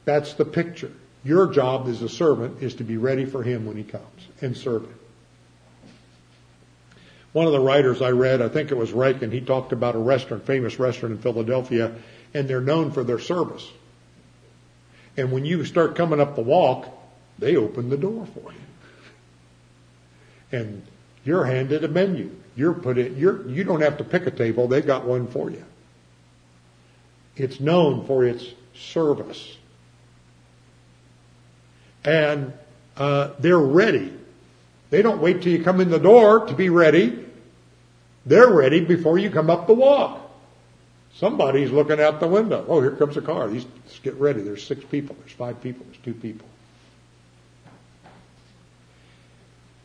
[0.04, 0.92] That's the picture.
[1.24, 4.56] Your job as a servant is to be ready for him when he comes and
[4.56, 4.94] serve him.
[7.32, 9.98] One of the writers I read, I think it was Ryken, he talked about a
[9.98, 11.94] restaurant, famous restaurant in Philadelphia,
[12.32, 13.68] and they're known for their service.
[15.16, 16.88] And when you start coming up the walk,
[17.38, 18.58] they open the door for you.
[20.50, 20.86] And
[21.24, 22.30] you're handed a menu.
[22.58, 24.66] You're put in, you're, you don't have to pick a table.
[24.66, 25.64] They've got one for you.
[27.36, 28.44] It's known for its
[28.74, 29.56] service.
[32.04, 32.52] And
[32.96, 34.12] uh, they're ready.
[34.90, 37.26] They don't wait till you come in the door to be ready.
[38.26, 40.20] They're ready before you come up the walk.
[41.14, 42.64] Somebody's looking out the window.
[42.66, 43.46] Oh, here comes a car.
[43.46, 44.42] These, let's get ready.
[44.42, 45.14] There's six people.
[45.20, 45.86] There's five people.
[45.86, 46.48] There's two people.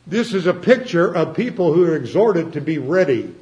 [0.05, 3.33] This is a picture of people who are exhorted to be ready.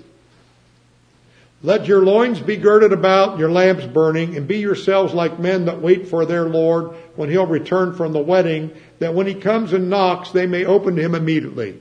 [1.64, 5.82] Let your loins be girded about, your lamps burning, and be yourselves like men that
[5.82, 9.90] wait for their Lord when he'll return from the wedding, that when he comes and
[9.90, 11.80] knocks, they may open to him immediately.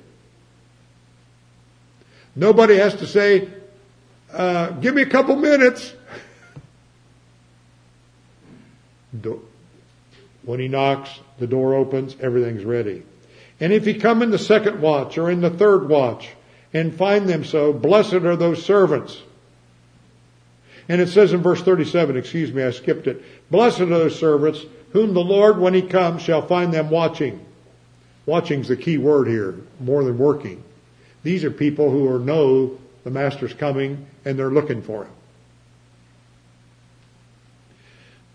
[2.36, 3.48] Nobody has to say,
[4.32, 5.94] uh, give me a couple minutes.
[10.42, 13.02] When he knocks, the door opens, everything's ready.
[13.60, 16.30] And if he come in the second watch or in the third watch
[16.72, 19.20] and find them so, blessed are those servants.
[20.88, 23.22] And it says in verse 37, excuse me, I skipped it.
[23.50, 27.44] Blessed are those servants whom the Lord, when he comes, shall find them watching.
[28.26, 30.64] Watching's the key word here, more than working.
[31.22, 35.12] These are people who know the master's coming and they're looking for him.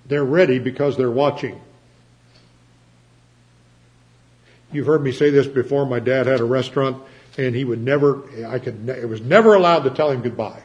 [0.07, 1.59] They're ready because they're watching.
[4.75, 5.85] You've heard me say this before.
[5.85, 7.01] My dad had a restaurant
[7.37, 10.61] and he would never, I could, it was never allowed to tell him goodbye.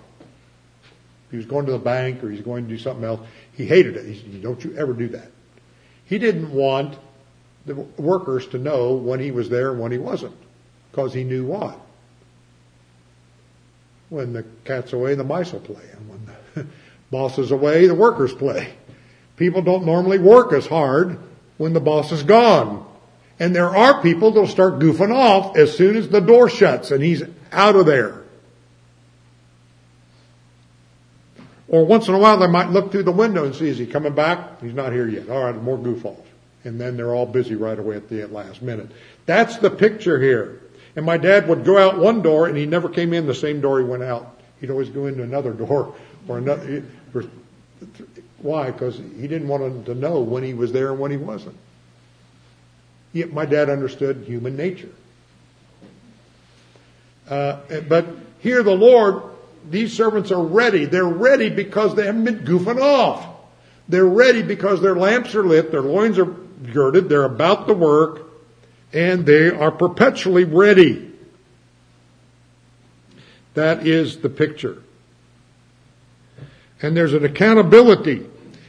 [1.30, 3.20] He was going to the bank or he's going to do something else.
[3.52, 4.06] He hated it.
[4.06, 5.30] He said, don't you ever do that.
[6.06, 6.98] He didn't want
[7.66, 10.34] the workers to know when he was there and when he wasn't
[10.90, 11.78] because he knew what?
[14.08, 15.84] When the cat's away, the mice will play.
[15.92, 16.66] And when the
[17.12, 18.72] boss is away, the workers play.
[19.36, 21.16] People don't normally work as hard
[21.58, 22.89] when the boss is gone.
[23.41, 27.03] And there are people that'll start goofing off as soon as the door shuts and
[27.03, 28.22] he's out of there.
[31.66, 33.86] Or once in a while they might look through the window and see, is he
[33.86, 34.61] coming back?
[34.61, 35.30] He's not here yet.
[35.30, 36.18] All right, more goof off.
[36.64, 38.91] And then they're all busy right away at the last minute.
[39.24, 40.61] That's the picture here.
[40.95, 43.62] And my dad would go out one door and he never came in the same
[43.62, 44.38] door he went out.
[44.61, 45.95] He'd always go into another door
[46.28, 46.84] or another.
[48.43, 48.70] Why?
[48.70, 51.57] Because he didn't want them to know when he was there and when he wasn't.
[53.12, 54.90] Yet my dad understood human nature.
[57.28, 58.06] Uh, but
[58.40, 59.22] here the Lord,
[59.68, 60.84] these servants are ready.
[60.84, 63.26] They're ready because they haven't been goofing off.
[63.88, 68.22] They're ready because their lamps are lit, their loins are girded, they're about the work,
[68.92, 71.11] and they are perpetually ready.
[73.54, 74.82] That is the picture.
[76.82, 78.26] And there's an accountability.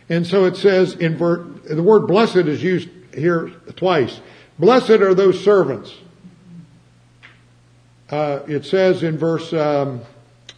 [0.10, 4.20] And so it says in ver- the word blessed is used here twice.
[4.60, 5.94] Blessed are those servants.
[8.10, 10.02] Uh, it says in verse um,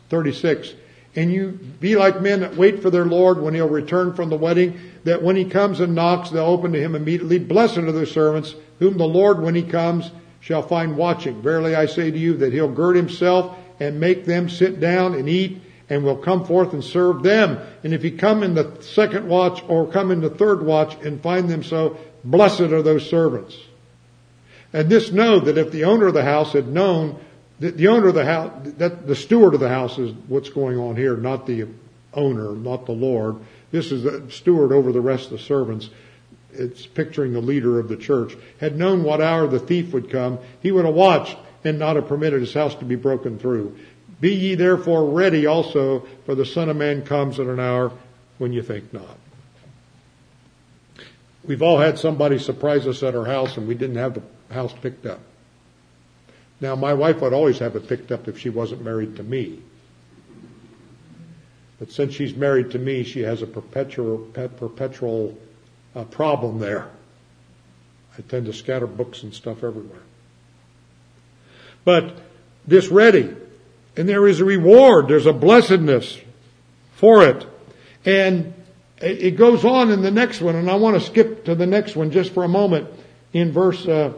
[0.09, 0.73] 36,
[1.15, 4.37] and you be like men that wait for their Lord when he'll return from the
[4.37, 7.37] wedding, that when he comes and knocks, they'll open to him immediately.
[7.37, 11.41] Blessed are those servants whom the Lord, when he comes, shall find watching.
[11.41, 15.29] Verily I say to you that he'll gird himself and make them sit down and
[15.29, 17.59] eat and will come forth and serve them.
[17.83, 21.21] And if he come in the second watch or come in the third watch and
[21.21, 23.57] find them so, blessed are those servants.
[24.71, 27.19] And this know that if the owner of the house had known
[27.59, 30.77] that the owner of the house, that the steward of the house is what's going
[30.77, 31.67] on here, not the
[32.13, 33.37] owner, not the Lord.
[33.71, 35.89] This is the steward over the rest of the servants.
[36.51, 38.35] It's picturing the leader of the church.
[38.59, 42.07] Had known what hour the thief would come, he would have watched and not have
[42.07, 43.77] permitted his house to be broken through.
[44.19, 47.91] Be ye therefore ready also, for the Son of Man comes at an hour
[48.37, 49.17] when you think not.
[51.45, 54.73] We've all had somebody surprise us at our house and we didn't have the house
[54.81, 55.19] picked up.
[56.61, 59.59] Now, my wife would always have it picked up if she wasn't married to me.
[61.79, 64.19] But since she's married to me, she has a perpetual,
[64.57, 65.37] perpetual
[65.93, 66.89] uh, problem there.
[68.17, 69.99] I tend to scatter books and stuff everywhere.
[71.83, 72.15] But
[72.65, 73.35] this ready,
[73.97, 76.17] and there is a reward, there's a blessedness
[76.95, 77.45] for it.
[78.05, 78.53] And
[79.03, 81.95] it goes on in the next one, and I want to skip to the next
[81.95, 82.87] one just for a moment.
[83.33, 84.13] In verse, uh,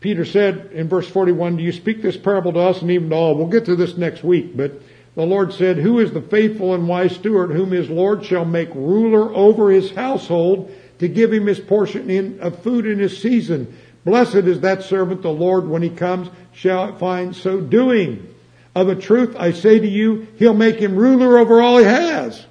[0.00, 3.16] Peter said in verse 41, Do you speak this parable to us and even to
[3.16, 3.34] all?
[3.34, 4.80] We'll get to this next week, but
[5.14, 8.74] the Lord said, Who is the faithful and wise steward whom his Lord shall make
[8.74, 13.76] ruler over his household to give him his portion in, of food in his season?
[14.04, 18.34] Blessed is that servant the Lord when he comes shall find so doing.
[18.74, 22.44] Of a truth I say to you, he'll make him ruler over all he has.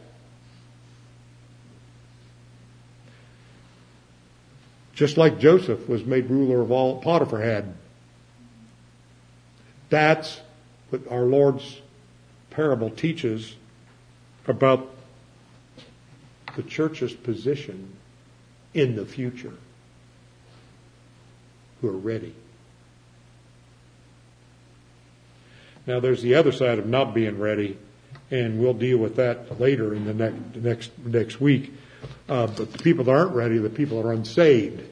[5.03, 7.73] Just like Joseph was made ruler of all Potiphar had.
[9.89, 10.39] That's
[10.91, 11.81] what our Lord's
[12.51, 13.53] parable teaches
[14.47, 14.89] about
[16.55, 17.93] the church's position
[18.73, 19.51] in the future.
[21.81, 22.33] who are ready.
[25.85, 27.77] Now there's the other side of not being ready,
[28.31, 31.73] and we'll deal with that later in the next next next week.
[32.29, 34.91] Uh, but the people that aren't ready, the people that are unsaved,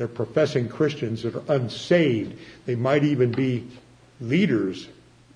[0.00, 2.38] they're professing Christians that are unsaved.
[2.64, 3.68] They might even be
[4.18, 4.88] leaders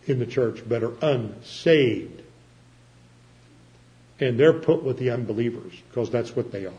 [0.06, 2.22] in the church, but are unsaved,
[4.20, 6.72] and they're put with the unbelievers because that's what they are.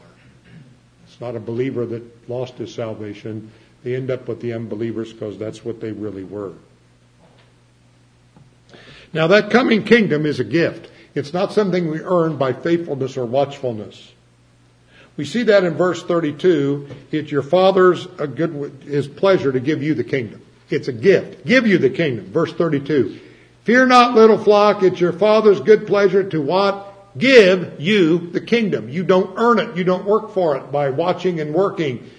[1.05, 3.51] It's not a believer that lost his salvation.
[3.83, 6.53] They end up with the unbelievers because that's what they really were.
[9.13, 10.89] Now that coming kingdom is a gift.
[11.13, 14.11] It's not something we earn by faithfulness or watchfulness.
[15.17, 16.87] We see that in verse 32.
[17.11, 20.41] It's your father's good, his pleasure to give you the kingdom.
[20.69, 21.45] It's a gift.
[21.45, 22.25] Give you the kingdom.
[22.25, 23.19] Verse 32.
[23.63, 24.83] Fear not little flock.
[24.83, 27.17] It's your father's good pleasure to what?
[27.17, 28.89] Give you the kingdom.
[28.89, 29.77] You don't earn it.
[29.77, 32.09] You don't work for it by watching and working.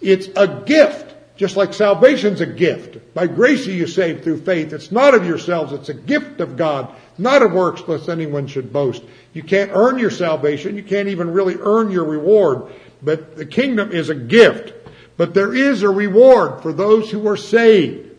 [0.00, 1.13] It's a gift.
[1.36, 3.12] Just like salvation's a gift.
[3.12, 4.72] By grace are you saved through faith.
[4.72, 5.72] It's not of yourselves.
[5.72, 9.02] It's a gift of God, not of works lest anyone should boast.
[9.32, 10.76] You can't earn your salvation.
[10.76, 12.72] You can't even really earn your reward.
[13.02, 14.72] But the kingdom is a gift.
[15.16, 18.10] But there is a reward for those who are saved.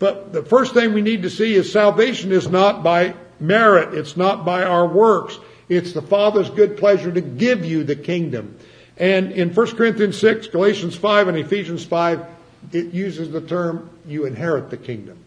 [0.00, 3.94] But the first thing we need to see is salvation is not by merit.
[3.94, 5.38] It's not by our works.
[5.68, 8.58] It's the Father's good pleasure to give you the kingdom.
[8.96, 12.26] And in 1 Corinthians 6, Galatians 5, and Ephesians 5,
[12.72, 15.18] it uses the term, you inherit the kingdom.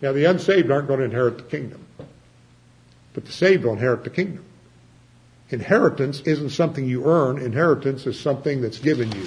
[0.00, 1.86] Now, the unsaved aren't going to inherit the kingdom,
[3.14, 4.44] but the saved will inherit the kingdom.
[5.50, 9.26] Inheritance isn't something you earn, inheritance is something that's given you.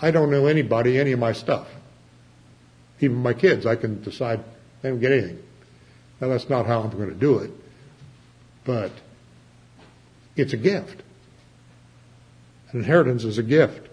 [0.00, 1.66] I don't know anybody, any of my stuff.
[3.00, 4.44] Even my kids, I can decide
[4.82, 5.42] they don't get anything.
[6.20, 7.50] Now, that's not how I'm going to do it,
[8.64, 8.92] but
[10.36, 11.02] it's a gift.
[12.70, 13.88] An inheritance is a gift.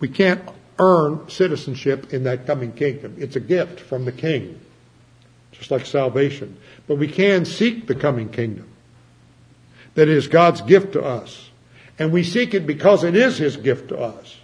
[0.00, 0.42] We can't
[0.78, 3.14] earn citizenship in that coming kingdom.
[3.18, 4.58] It's a gift from the king,
[5.52, 6.56] just like salvation.
[6.86, 8.68] But we can seek the coming kingdom.
[9.94, 11.50] That is God's gift to us.
[11.98, 14.36] And we seek it because it is His gift to us.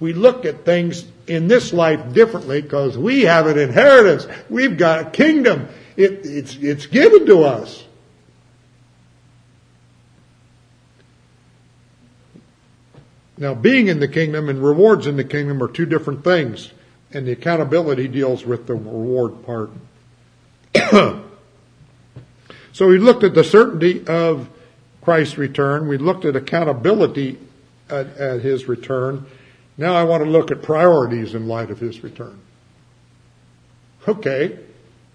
[0.00, 4.26] We look at things in this life differently because we have an inheritance.
[4.48, 5.68] We've got a kingdom.
[5.96, 7.83] It, it's, it's given to us.
[13.36, 16.70] Now, being in the kingdom and rewards in the kingdom are two different things,
[17.12, 19.70] and the accountability deals with the reward part.
[22.72, 24.48] so we looked at the certainty of
[25.02, 25.88] Christ's return.
[25.88, 27.38] We looked at accountability
[27.88, 29.26] at, at his return.
[29.76, 32.38] Now I want to look at priorities in light of his return.
[34.06, 34.58] Okay,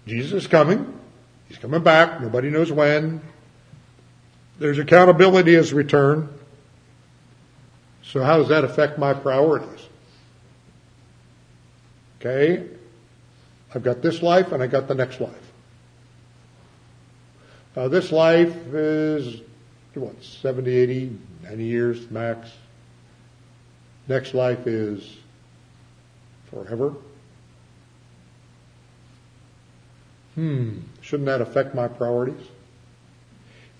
[0.06, 0.98] Jesus is coming.
[1.48, 2.20] He's coming back.
[2.20, 3.20] Nobody knows when.
[4.58, 6.28] There's accountability as return.
[8.12, 9.86] So how does that affect my priorities?
[12.18, 12.66] Okay,
[13.74, 15.50] I've got this life and I got the next life.
[17.74, 19.40] This life is,
[19.94, 22.50] what, 70, 80, 90 years max.
[24.06, 25.16] Next life is
[26.50, 26.94] forever.
[30.34, 32.42] Hmm, shouldn't that affect my priorities?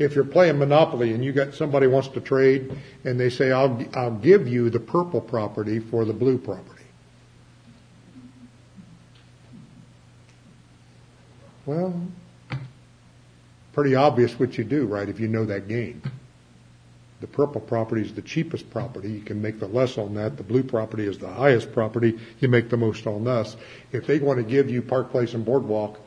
[0.01, 2.75] If you're playing Monopoly and you got somebody wants to trade
[3.05, 6.85] and they say, I'll, I'll give you the purple property for the blue property.
[11.67, 11.95] Well,
[13.75, 16.03] pretty obvious what you do, right, if you know that game.
[17.21, 19.13] The purple property is the cheapest property.
[19.13, 20.39] You can make the less on that.
[20.39, 22.19] The blue property is the highest property.
[22.41, 23.59] You make the most on this.
[23.93, 26.01] If they want to give you Park Place and Boardwalk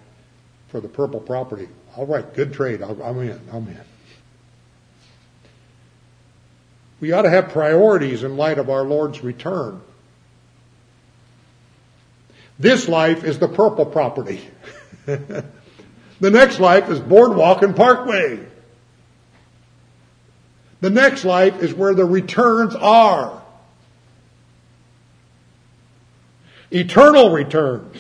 [0.70, 2.82] for the purple property, all right, good trade.
[2.82, 3.40] i am in.
[3.52, 3.80] I'm in.
[7.00, 9.82] We ought to have priorities in light of our Lord's return.
[12.58, 14.42] This life is the purple property.
[15.06, 15.44] the
[16.20, 18.40] next life is Boardwalk and Parkway.
[20.82, 23.42] The next life is where the returns are.
[26.72, 27.98] Eternal returns.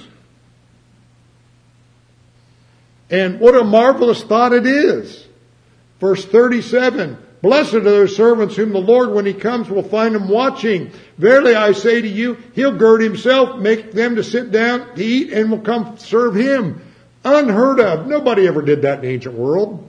[3.13, 5.23] And what a marvelous thought it is.
[5.99, 10.27] Verse 37, Blessed are those servants whom the Lord, when he comes, will find them
[10.27, 10.91] watching.
[11.19, 15.31] Verily I say to you, he'll gird himself, make them to sit down to eat,
[15.31, 16.81] and will come serve him.
[17.23, 18.07] Unheard of.
[18.07, 19.87] Nobody ever did that in the ancient world.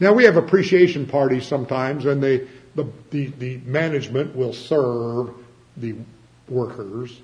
[0.00, 5.34] Now we have appreciation parties sometimes, and they, the, the, the management will serve
[5.76, 5.96] the
[6.48, 7.20] workers.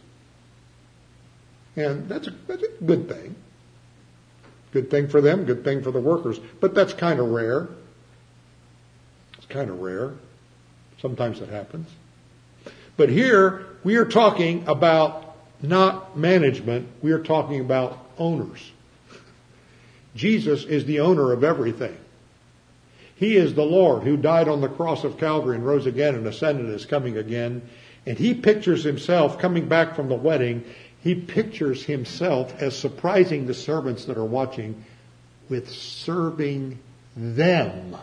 [1.76, 3.36] And that's a, that's a good thing.
[4.74, 6.40] Good thing for them, good thing for the workers.
[6.60, 7.68] But that's kind of rare.
[9.38, 10.14] It's kind of rare.
[11.00, 11.88] Sometimes it happens.
[12.96, 18.72] But here, we are talking about not management, we are talking about owners.
[20.16, 21.96] Jesus is the owner of everything.
[23.14, 26.26] He is the Lord who died on the cross of Calvary and rose again and
[26.26, 27.62] ascended and is coming again.
[28.06, 30.64] And he pictures himself coming back from the wedding.
[31.04, 34.84] He pictures himself as surprising the servants that are watching
[35.50, 36.78] with serving
[37.14, 37.94] them.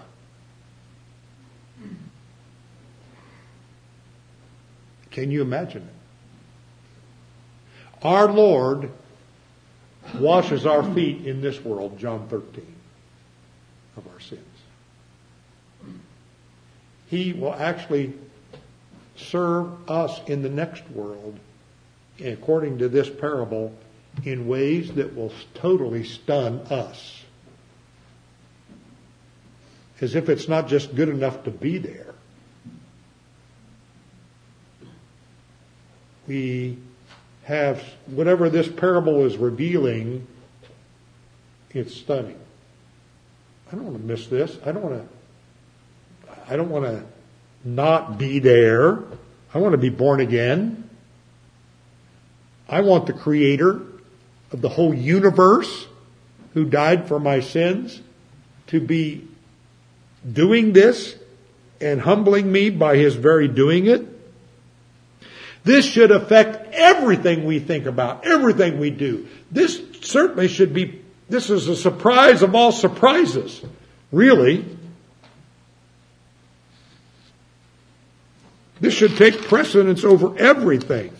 [5.09, 5.93] Can you imagine it?
[8.05, 8.91] Our Lord
[10.19, 12.63] washes our feet in this world, John 13,
[13.97, 14.45] of our sins.
[17.07, 18.13] He will actually
[19.15, 21.39] serve us in the next world,
[22.23, 23.73] according to this parable,
[24.25, 27.23] in ways that will totally stun us.
[30.01, 32.13] As if it's not just good enough to be there.
[36.27, 36.77] We
[37.43, 40.27] have whatever this parable is revealing,
[41.71, 42.39] it's stunning.
[43.67, 44.57] I don't want to miss this.
[44.65, 45.07] I don't want
[46.27, 47.03] to, I don't want to
[47.63, 49.03] not be there.
[49.53, 50.80] I want to be born again.
[52.71, 53.81] I want the creator
[54.53, 55.87] of the whole universe
[56.53, 58.01] who died for my sins
[58.67, 59.27] to be
[60.31, 61.15] doing this
[61.81, 64.07] and humbling me by his very doing it.
[65.63, 69.27] This should affect everything we think about, everything we do.
[69.51, 73.61] This certainly should be, this is a surprise of all surprises,
[74.11, 74.65] really.
[78.79, 81.13] This should take precedence over everything.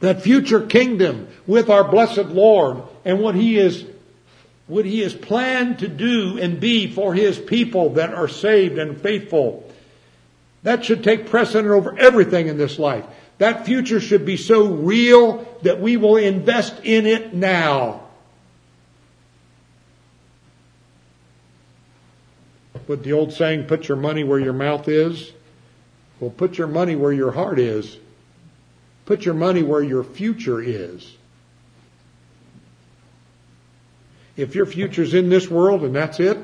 [0.00, 3.84] That future kingdom with our blessed Lord and what He is,
[4.66, 9.00] what He has planned to do and be for His people that are saved and
[9.00, 9.66] faithful
[10.66, 13.04] that should take precedent over everything in this life.
[13.38, 18.02] That future should be so real that we will invest in it now.
[22.88, 25.30] With the old saying, put your money where your mouth is.
[26.18, 27.96] Well, put your money where your heart is.
[29.06, 31.16] Put your money where your future is.
[34.36, 36.38] If your future's in this world and that's it,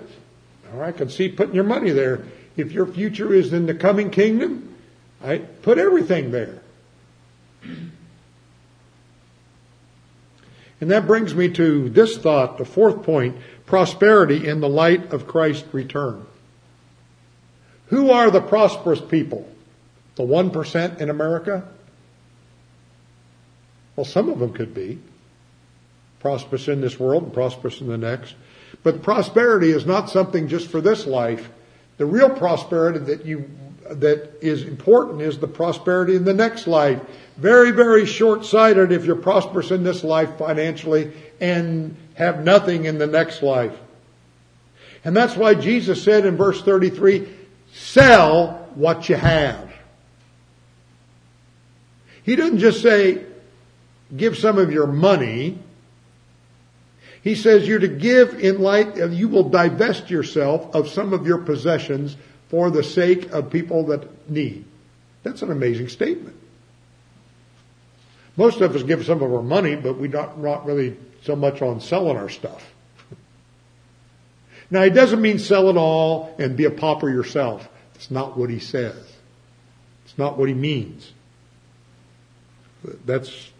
[0.72, 2.24] right, I can see putting your money there
[2.56, 4.74] if your future is in the coming kingdom,
[5.22, 6.60] I put everything there.
[10.80, 13.36] And that brings me to this thought, the fourth point,
[13.66, 16.26] prosperity in the light of Christ's return.
[17.86, 19.48] Who are the prosperous people?
[20.16, 21.68] The 1% in America?
[23.97, 24.99] Well, some of them could be.
[26.20, 28.34] Prosperous in this world and prosperous in the next.
[28.82, 31.51] But prosperity is not something just for this life.
[31.99, 33.51] The real prosperity that you
[33.90, 37.01] that is important is the prosperity in the next life.
[37.36, 43.07] Very, very short-sighted if you're prosperous in this life financially and have nothing in the
[43.07, 43.76] next life.
[45.05, 47.28] And that's why Jesus said in verse 33,
[47.72, 49.72] sell what you have.
[52.22, 53.24] He doesn't just say,
[54.16, 55.58] give some of your money.
[57.22, 61.38] He says you're to give in light, you will divest yourself of some of your
[61.38, 62.16] possessions
[62.48, 64.64] for the sake of people that need.
[65.22, 66.36] That's an amazing statement.
[68.36, 71.62] Most of us give some of our money, but we're not, not really so much
[71.62, 72.72] on selling our stuff.
[74.70, 77.68] Now, he doesn't mean sell it all and be a pauper yourself.
[77.94, 78.96] It's not what he says.
[80.06, 81.12] It's not what he means.
[83.04, 83.51] That's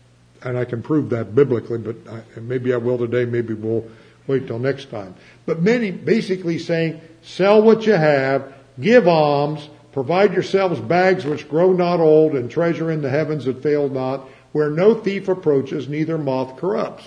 [0.45, 3.88] and I can prove that biblically, but I, maybe I will today, maybe we'll
[4.26, 5.14] wait till next time.
[5.47, 11.72] But many basically saying, sell what you have, give alms, provide yourselves bags which grow
[11.72, 16.18] not old, and treasure in the heavens that fail not, where no thief approaches, neither
[16.18, 17.05] moth corrupts.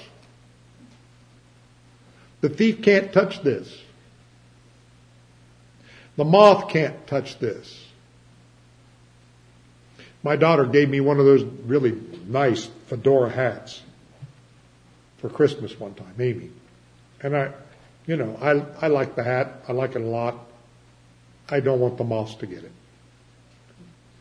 [2.41, 3.81] The thief can't touch this.
[6.17, 7.83] The moth can't touch this.
[10.23, 13.81] My daughter gave me one of those really nice fedora hats
[15.17, 16.51] for Christmas one time, Amy.
[17.21, 17.51] And I,
[18.05, 19.63] you know, I, I like the hat.
[19.67, 20.37] I like it a lot.
[21.49, 22.71] I don't want the moths to get it.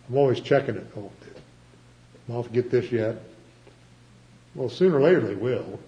[0.08, 0.86] I'm always checking it.
[0.96, 1.42] Oh, did
[2.28, 3.16] moth get this yet?
[4.54, 5.80] Well, sooner or later they will.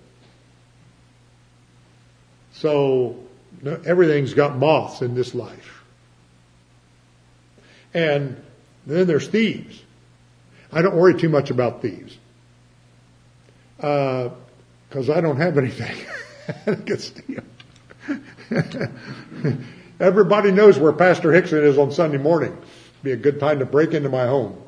[2.53, 3.16] So
[3.64, 5.85] everything's got moths in this life.
[7.95, 8.43] And
[8.87, 9.83] then there's thieves.
[10.72, 12.18] I don't worry too much about thieves
[13.77, 15.97] because uh, I don't have anything.
[20.01, 22.57] Everybody knows where Pastor Hixson is on Sunday morning.
[23.03, 24.61] Be a good time to break into my home.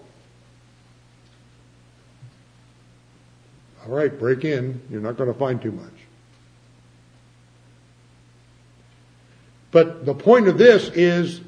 [3.87, 4.81] All right, break in.
[4.91, 5.93] You're not going to find too much.
[9.71, 11.41] But the point of this is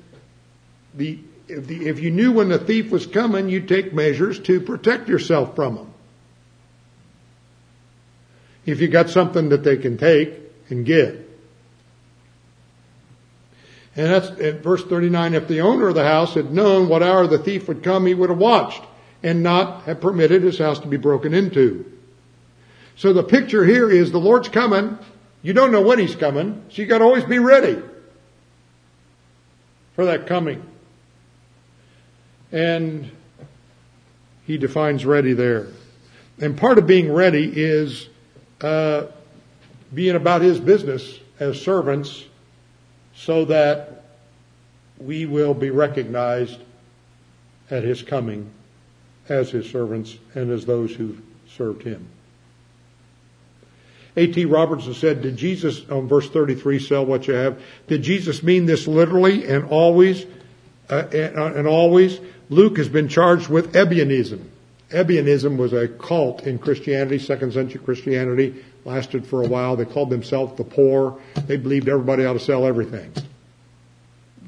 [0.94, 4.60] the if, the, if you knew when the thief was coming, you'd take measures to
[4.60, 5.89] protect yourself from him.
[8.70, 10.34] If you got something that they can take
[10.68, 11.28] and get.
[13.96, 15.34] And that's at verse 39.
[15.34, 18.14] If the owner of the house had known what hour the thief would come, he
[18.14, 18.82] would have watched
[19.22, 21.84] and not have permitted his house to be broken into.
[22.96, 24.98] So the picture here is the Lord's coming.
[25.42, 27.82] You don't know when he's coming, so you gotta always be ready
[29.94, 30.62] for that coming.
[32.52, 33.10] And
[34.46, 35.68] he defines ready there.
[36.38, 38.08] And part of being ready is
[38.62, 39.06] uh,
[39.92, 42.24] being about his business as servants
[43.14, 44.04] so that
[44.98, 46.58] we will be recognized
[47.70, 48.50] at his coming
[49.28, 51.16] as his servants and as those who
[51.48, 52.06] served him.
[54.16, 54.44] A.T.
[54.44, 57.62] Robertson said, did Jesus, on verse 33, sell what you have?
[57.86, 60.26] Did Jesus mean this literally and always,
[60.90, 62.18] uh, and, uh, and always?
[62.48, 64.44] Luke has been charged with Ebionism.
[64.90, 69.76] Ebionism was a cult in Christianity, second century Christianity, lasted for a while.
[69.76, 71.20] They called themselves the poor.
[71.46, 73.12] They believed everybody ought to sell everything.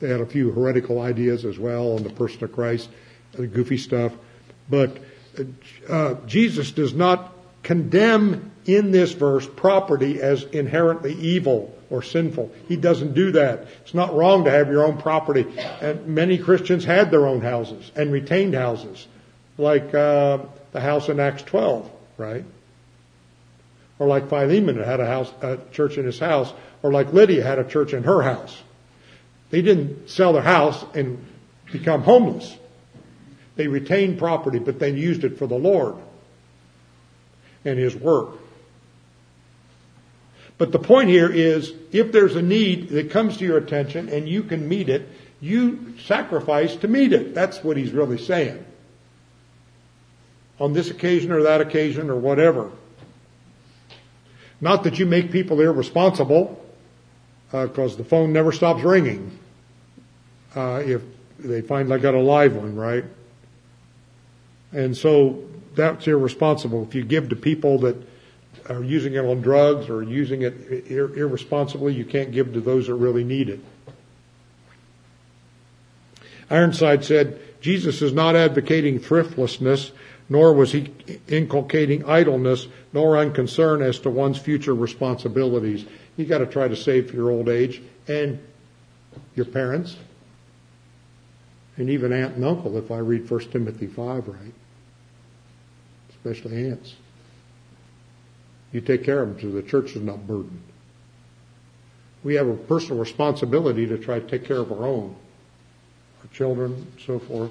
[0.01, 2.89] They had a few heretical ideas as well on the person of Christ,
[3.33, 4.13] the goofy stuff.
[4.69, 4.99] But
[5.89, 7.33] uh, Jesus does not
[7.63, 12.51] condemn in this verse property as inherently evil or sinful.
[12.69, 13.67] He doesn't do that.
[13.83, 15.47] It's not wrong to have your own property.
[15.81, 19.07] And many Christians had their own houses and retained houses,
[19.59, 20.39] like uh,
[20.73, 22.45] the house in Acts 12, right?
[23.99, 27.59] Or like Philemon had a house, a church in his house, or like Lydia had
[27.59, 28.61] a church in her house.
[29.51, 31.25] They didn't sell their house and
[31.71, 32.57] become homeless.
[33.57, 35.97] They retained property, but they used it for the Lord
[37.65, 38.39] and His work.
[40.59, 44.29] But the point here is, if there's a need that comes to your attention and
[44.29, 45.09] you can meet it,
[45.41, 47.35] you sacrifice to meet it.
[47.35, 48.65] That's what he's really saying.
[50.59, 52.71] On this occasion or that occasion or whatever.
[54.61, 56.65] Not that you make people irresponsible,
[57.51, 59.39] because uh, the phone never stops ringing.
[60.55, 61.03] Uh, if
[61.39, 63.05] they find I got a live one, right?
[64.73, 65.43] And so
[65.75, 66.83] that's irresponsible.
[66.85, 67.97] If you give to people that
[68.69, 72.87] are using it on drugs or using it ir- irresponsibly, you can't give to those
[72.87, 73.61] that really need it.
[76.49, 79.91] Ironside said, Jesus is not advocating thriftlessness,
[80.29, 80.93] nor was he
[81.29, 85.85] inculcating idleness, nor unconcern as to one's future responsibilities.
[86.17, 88.39] You got to try to save for your old age and
[89.35, 89.97] your parents,
[91.77, 94.55] and even aunt and uncle, if I read 1 Timothy 5 right.
[96.11, 96.95] Especially aunts.
[98.73, 100.63] You take care of them so the church is not burdened.
[102.25, 105.15] We have a personal responsibility to try to take care of our own,
[106.23, 107.51] our children, so forth.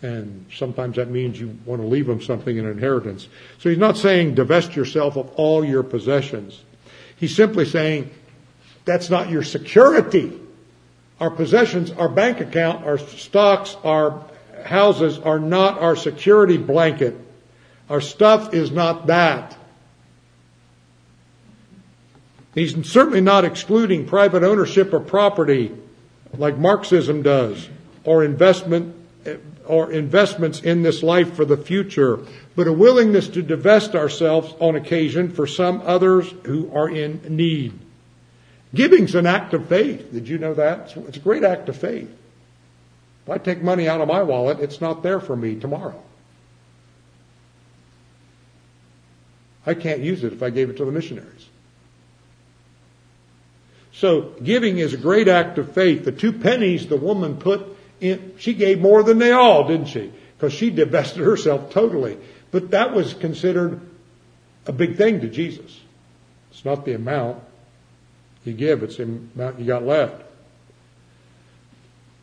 [0.00, 3.28] And sometimes that means you want to leave them something in inheritance.
[3.58, 6.62] So he's not saying divest yourself of all your possessions.
[7.16, 8.10] He's simply saying
[8.84, 10.38] that's not your security.
[11.20, 14.24] Our possessions, our bank account, our stocks, our
[14.64, 17.16] houses are not our security blanket.
[17.90, 19.56] Our stuff is not that.
[22.54, 25.72] He's certainly not excluding private ownership of property
[26.36, 27.68] like Marxism does
[28.04, 28.94] or investment
[29.68, 32.18] or investments in this life for the future,
[32.56, 37.78] but a willingness to divest ourselves on occasion for some others who are in need.
[38.74, 40.12] Giving's an act of faith.
[40.12, 40.96] Did you know that?
[40.96, 42.10] It's a great act of faith.
[43.24, 46.02] If I take money out of my wallet, it's not there for me tomorrow.
[49.66, 51.46] I can't use it if I gave it to the missionaries.
[53.92, 56.04] So giving is a great act of faith.
[56.04, 60.12] The two pennies the woman put she gave more than they all, didn't she?
[60.36, 62.18] Because she divested herself totally.
[62.50, 63.80] But that was considered
[64.66, 65.80] a big thing to Jesus.
[66.50, 67.42] It's not the amount
[68.44, 70.22] you give, it's the amount you got left.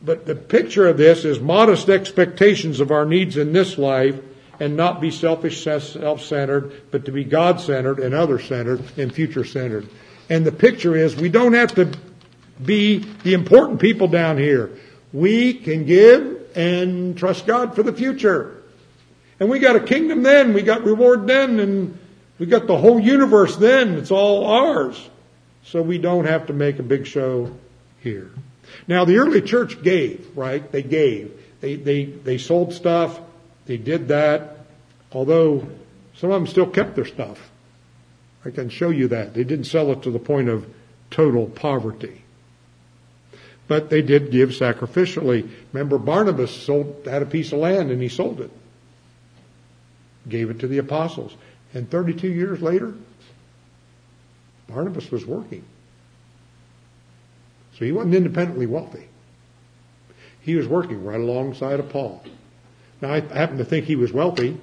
[0.01, 4.19] But the picture of this is modest expectations of our needs in this life
[4.59, 9.89] and not be selfish, self-centered, but to be God-centered and other-centered and future-centered.
[10.29, 11.91] And the picture is we don't have to
[12.63, 14.71] be the important people down here.
[15.15, 18.61] We can give and trust God for the future.
[19.39, 21.97] And we got a kingdom then, we got reward then, and
[22.37, 23.93] we got the whole universe then.
[23.93, 25.09] It's all ours.
[25.63, 27.55] So we don't have to make a big show
[28.01, 28.29] here.
[28.89, 30.69] Now the early church gave, right?
[30.69, 31.31] They gave.
[31.61, 33.17] They, they, they sold stuff.
[33.67, 34.65] They did that.
[35.13, 35.65] Although
[36.17, 37.39] some of them still kept their stuff.
[38.43, 39.33] I can show you that.
[39.33, 40.67] They didn't sell it to the point of
[41.09, 42.24] total poverty.
[43.67, 45.49] But they did give sacrificially.
[45.73, 48.51] Remember Barnabas sold, had a piece of land and he sold it.
[50.29, 51.35] Gave it to the apostles.
[51.73, 52.93] And 32 years later,
[54.67, 55.63] Barnabas was working.
[57.77, 59.07] So he wasn't independently wealthy.
[60.41, 62.23] He was working right alongside of Paul.
[63.01, 64.57] Now I happen to think he was wealthy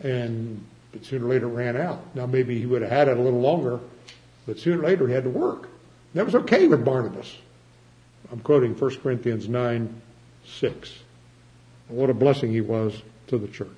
[0.00, 2.16] and but sooner or later it ran out.
[2.16, 3.80] Now maybe he would have had it a little longer,
[4.46, 5.68] but sooner or later he had to work.
[6.14, 7.36] That was okay with Barnabas.
[8.32, 10.02] I'm quoting 1 Corinthians 9,
[10.44, 10.94] 6.
[11.88, 13.68] What a blessing he was to the church.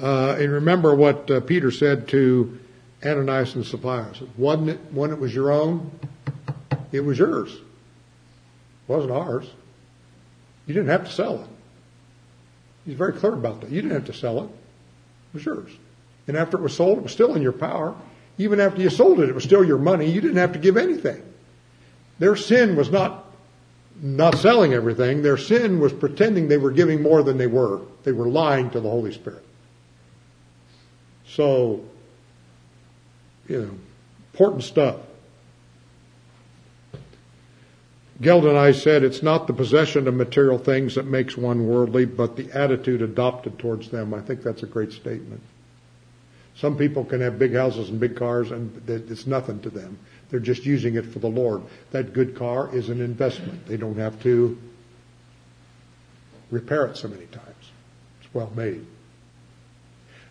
[0.00, 2.58] Uh, and remember what uh, Peter said to
[3.04, 4.12] Ananias and Sapphira.
[4.36, 5.90] Wasn't it when it was your own?
[6.90, 7.52] It was yours.
[7.52, 7.60] It
[8.88, 9.48] wasn't ours.
[10.66, 11.48] You didn't have to sell it.
[12.84, 13.70] He's very clear about that.
[13.70, 14.44] You didn't have to sell it.
[14.44, 15.70] It was yours.
[16.26, 17.94] And after it was sold, it was still in your power.
[18.38, 20.10] Even after you sold it, it was still your money.
[20.10, 21.22] You didn't have to give anything.
[22.22, 23.24] Their sin was not
[24.00, 25.22] not selling everything.
[25.22, 27.80] Their sin was pretending they were giving more than they were.
[28.04, 29.44] They were lying to the Holy Spirit.
[31.26, 31.82] So,
[33.48, 33.74] you know,
[34.32, 35.00] important stuff.
[38.20, 42.52] Geldenhuys said it's not the possession of material things that makes one worldly, but the
[42.52, 44.14] attitude adopted towards them.
[44.14, 45.40] I think that's a great statement.
[46.54, 49.98] Some people can have big houses and big cars and it's nothing to them.
[50.32, 51.62] They're just using it for the Lord.
[51.92, 53.66] That good car is an investment.
[53.68, 54.58] They don't have to
[56.50, 57.70] repair it so many times.
[58.20, 58.84] It's well made.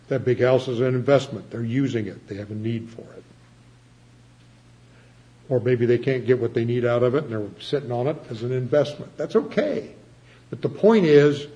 [0.08, 1.50] That big house is an investment.
[1.50, 2.28] They're using it.
[2.28, 3.22] They have a need for it
[5.52, 8.06] or maybe they can't get what they need out of it and they're sitting on
[8.06, 9.14] it as an investment.
[9.18, 9.94] That's okay.
[10.48, 11.46] But the point is,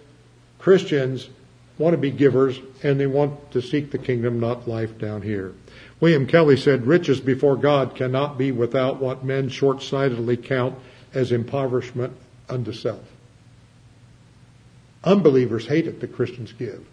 [0.58, 1.30] Christians
[1.78, 5.54] want to be givers and they want to seek the kingdom, not life down here.
[6.00, 10.78] William Kelly said, riches before God cannot be without what men short-sightedly count
[11.14, 12.14] as impoverishment
[12.48, 13.02] unto self.
[15.04, 16.86] Unbelievers hate it that Christians give.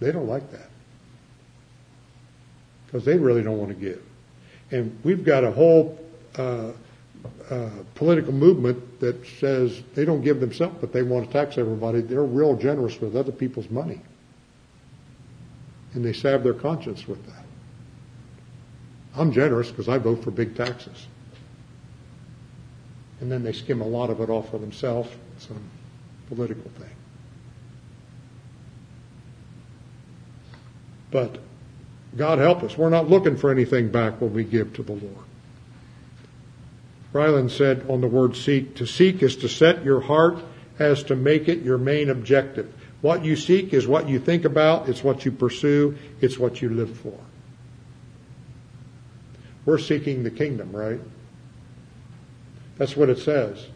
[0.00, 0.68] They don't like that.
[2.86, 4.02] Because they really don't want to give.
[4.70, 5.98] And we've got a whole
[6.36, 6.72] uh,
[7.50, 12.02] uh, political movement that says they don't give themselves, but they want to tax everybody.
[12.02, 14.00] They're real generous with other people's money.
[15.94, 17.37] And they salve their conscience with that.
[19.16, 21.06] I'm generous because I vote for big taxes.
[23.20, 25.62] And then they skim a lot of it off for themselves, some
[26.28, 26.90] political thing.
[31.10, 31.38] But
[32.16, 32.76] God help us.
[32.76, 35.24] We're not looking for anything back when we give to the Lord.
[37.12, 40.38] Ryland said on the word seek, to seek is to set your heart
[40.78, 42.72] as to make it your main objective.
[43.00, 46.68] What you seek is what you think about, it's what you pursue, it's what you
[46.68, 47.18] live for.
[49.68, 50.98] We're seeking the kingdom, right?
[52.78, 53.66] That's what it says.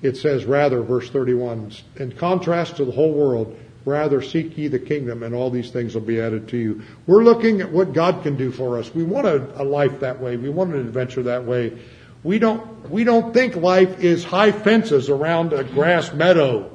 [0.00, 3.54] It says rather, verse 31, in contrast to the whole world,
[3.84, 6.80] rather seek ye the kingdom and all these things will be added to you.
[7.06, 8.94] We're looking at what God can do for us.
[8.94, 10.38] We want a, a life that way.
[10.38, 11.78] We want an adventure that way.
[12.24, 16.74] We don't, we don't think life is high fences around a grass meadow.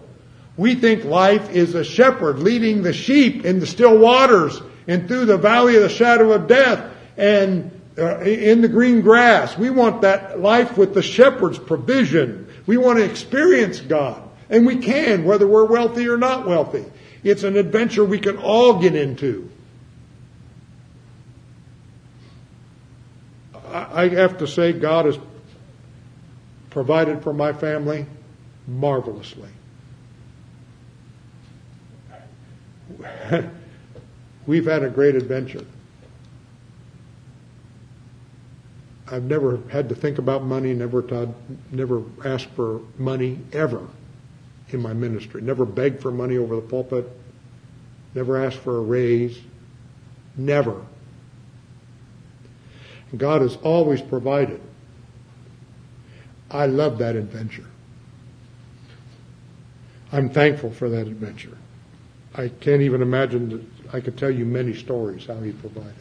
[0.55, 5.25] We think life is a shepherd leading the sheep in the still waters and through
[5.25, 6.89] the valley of the shadow of death
[7.21, 9.57] and uh, in the green grass.
[9.57, 12.51] We want that life with the shepherd's provision.
[12.65, 14.21] We want to experience God.
[14.49, 16.83] And we can, whether we're wealthy or not wealthy.
[17.23, 19.49] It's an adventure we can all get into.
[23.71, 25.17] I have to say, God has
[26.71, 28.05] provided for my family
[28.67, 29.49] marvelously.
[34.45, 35.65] We've had a great adventure.
[39.11, 41.27] I've never had to think about money, never taught,
[41.69, 43.85] never asked for money ever
[44.69, 45.41] in my ministry.
[45.41, 47.09] Never begged for money over the pulpit.
[48.15, 49.37] Never asked for a raise.
[50.37, 50.81] Never.
[53.17, 54.61] God has always provided.
[56.49, 57.65] I love that adventure.
[60.13, 61.57] I'm thankful for that adventure.
[62.33, 65.95] I can't even imagine that I could tell you many stories how he provided.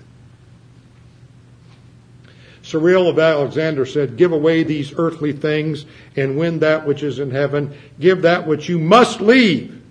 [2.71, 7.31] Cyril of Alexandria said, Give away these earthly things and win that which is in
[7.31, 7.77] heaven.
[7.99, 9.83] Give that which you must leave.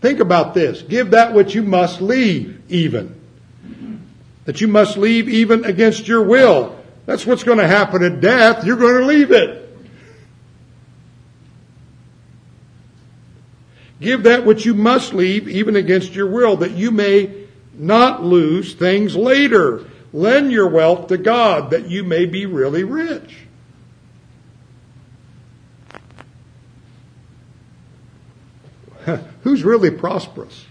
[0.00, 0.82] Think about this.
[0.82, 3.20] Give that which you must leave, even.
[4.44, 6.78] That you must leave even against your will.
[7.06, 8.64] That's what's going to happen at death.
[8.64, 9.60] You're going to leave it.
[14.00, 18.74] Give that which you must leave, even against your will, that you may not lose
[18.74, 19.86] things later.
[20.14, 23.36] Lend your wealth to God, that you may be really rich.
[29.42, 30.66] Who's really prosperous?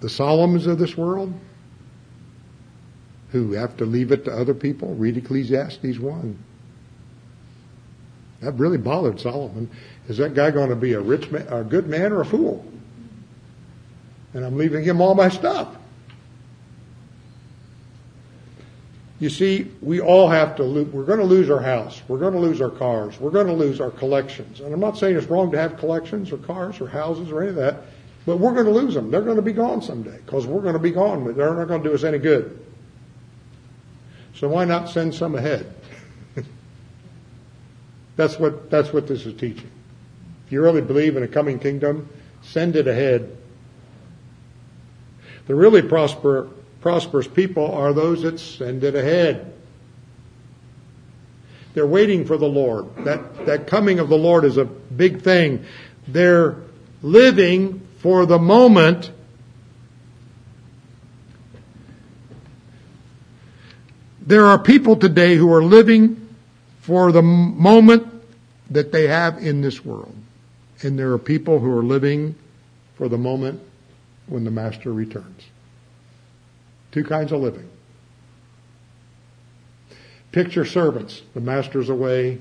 [0.00, 1.34] The Solomons of this world?
[3.32, 4.94] Who have to leave it to other people?
[4.94, 6.44] Read Ecclesiastes 1.
[8.40, 9.68] That really bothered Solomon.
[10.08, 12.64] Is that guy going to be a rich man, a good man or a fool?
[14.32, 15.76] And I'm leaving him all my stuff.
[19.20, 22.00] You see, we all have to lose, we're going to lose our house.
[22.08, 23.20] We're going to lose our cars.
[23.20, 24.60] We're going to lose our collections.
[24.60, 27.50] And I'm not saying it's wrong to have collections or cars or houses or any
[27.50, 27.82] of that,
[28.24, 29.10] but we're going to lose them.
[29.10, 31.24] They're going to be gone someday because we're going to be gone.
[31.36, 32.64] They're not going to do us any good.
[34.34, 35.70] So why not send some ahead?
[38.16, 39.70] that's what, that's what this is teaching.
[40.46, 42.08] If you really believe in a coming kingdom,
[42.40, 43.36] send it ahead.
[45.46, 46.48] The really prosper,
[46.80, 49.54] prosperous people are those that send it ahead.
[51.74, 53.04] They're waiting for the Lord.
[53.04, 55.64] That, that coming of the Lord is a big thing.
[56.08, 56.56] They're
[57.02, 59.12] living for the moment
[64.30, 66.28] There are people today who are living
[66.82, 68.06] for the moment
[68.70, 70.14] that they have in this world.
[70.84, 72.36] And there are people who are living
[72.94, 73.60] for the moment
[74.28, 75.49] when the master returns.
[76.92, 77.68] Two kinds of living.
[80.32, 81.22] Picture servants.
[81.34, 82.38] The master's away.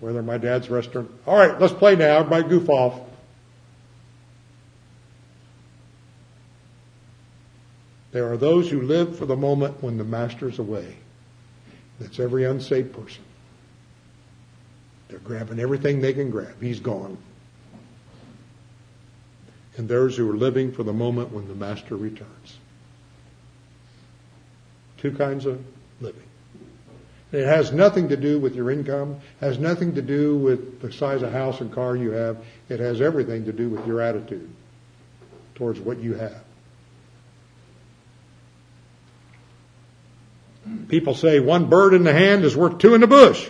[0.00, 1.10] Whether my dad's restaurant.
[1.26, 2.18] All right, let's play now.
[2.18, 3.00] Everybody goof off.
[8.12, 10.96] There are those who live for the moment when the master's away.
[11.98, 13.22] That's every unsaved person.
[15.08, 16.60] They're grabbing everything they can grab.
[16.60, 17.18] He's gone.
[19.76, 22.58] And those who are living for the moment when the master returns.
[25.06, 25.64] Two kinds of
[26.00, 26.24] living.
[27.30, 31.22] It has nothing to do with your income, has nothing to do with the size
[31.22, 32.38] of house and car you have.
[32.68, 34.50] It has everything to do with your attitude
[35.54, 36.42] towards what you have.
[40.88, 43.48] People say one bird in the hand is worth two in the bush.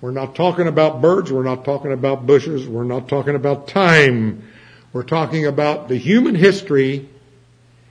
[0.00, 1.30] We're not talking about birds.
[1.30, 2.66] We're not talking about bushes.
[2.66, 4.48] We're not talking about time.
[4.92, 7.08] We're talking about the human history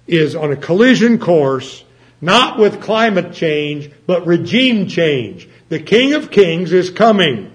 [0.07, 1.85] is on a collision course,
[2.21, 5.47] not with climate change, but regime change.
[5.69, 7.53] The King of Kings is coming.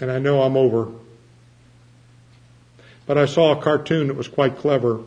[0.00, 0.90] And I know I'm over.
[3.06, 5.00] But I saw a cartoon that was quite clever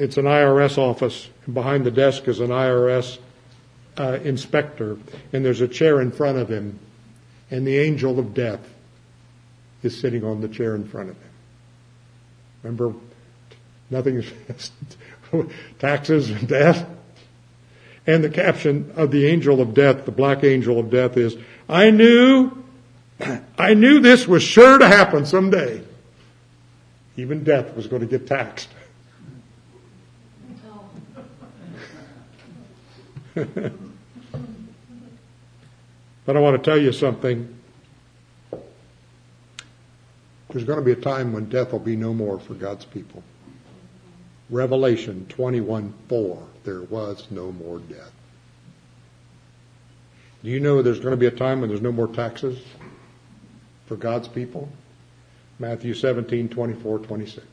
[0.00, 1.28] it's an IRS office.
[1.52, 3.18] Behind the desk is an IRS
[3.98, 4.96] uh, inspector,
[5.30, 6.78] and there's a chair in front of him,
[7.50, 8.66] and the angel of death
[9.82, 11.30] is sitting on the chair in front of him.
[12.62, 12.94] Remember,
[13.90, 14.70] nothing is
[15.78, 16.88] taxes and death.
[18.06, 21.36] And the caption of the angel of death, the black angel of death is,
[21.68, 22.64] I knew,
[23.58, 25.82] I knew this was sure to happen someday.
[27.16, 28.68] Even death was going to get taxed.
[33.34, 33.72] but
[36.26, 37.56] I want to tell you something.
[40.48, 43.22] There's going to be a time when death will be no more for God's people.
[44.50, 48.12] Revelation 21 4, there was no more death.
[50.42, 52.58] Do you know there's going to be a time when there's no more taxes
[53.86, 54.68] for God's people?
[55.58, 57.46] Matthew 17 24 26.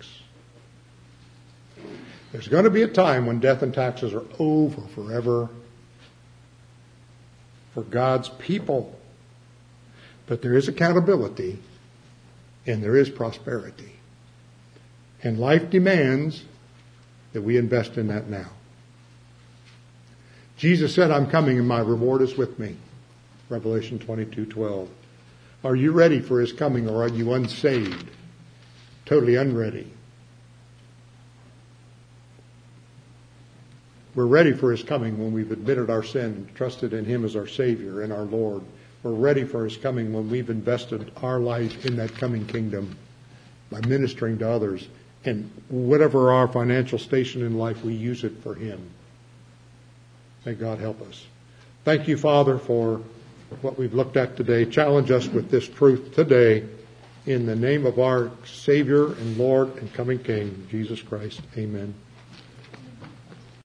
[2.32, 5.50] There's going to be a time when death and taxes are over forever
[7.74, 8.98] for God's people.
[10.26, 11.60] But there is accountability
[12.66, 13.94] and there is prosperity.
[15.24, 16.44] And life demands
[17.38, 18.50] that we invest in that now.
[20.58, 22.76] Jesus said, I'm coming and my reward is with me.
[23.48, 24.88] Revelation 22:12.
[25.64, 28.10] Are you ready for his coming or are you unsaved?
[29.06, 29.86] Totally unready.
[34.16, 37.36] We're ready for His coming when we've admitted our sin and trusted in Him as
[37.36, 38.64] our Savior and our Lord.
[39.04, 42.98] We're ready for His coming when we've invested our life in that coming kingdom
[43.70, 44.88] by ministering to others.
[45.28, 48.80] And whatever our financial station in life, we use it for Him.
[50.46, 51.26] May God help us.
[51.84, 53.02] Thank you, Father, for
[53.62, 54.64] what we've looked at today.
[54.64, 56.66] Challenge us with this truth today
[57.26, 61.42] in the name of our Savior and Lord and coming King, Jesus Christ.
[61.58, 61.94] Amen.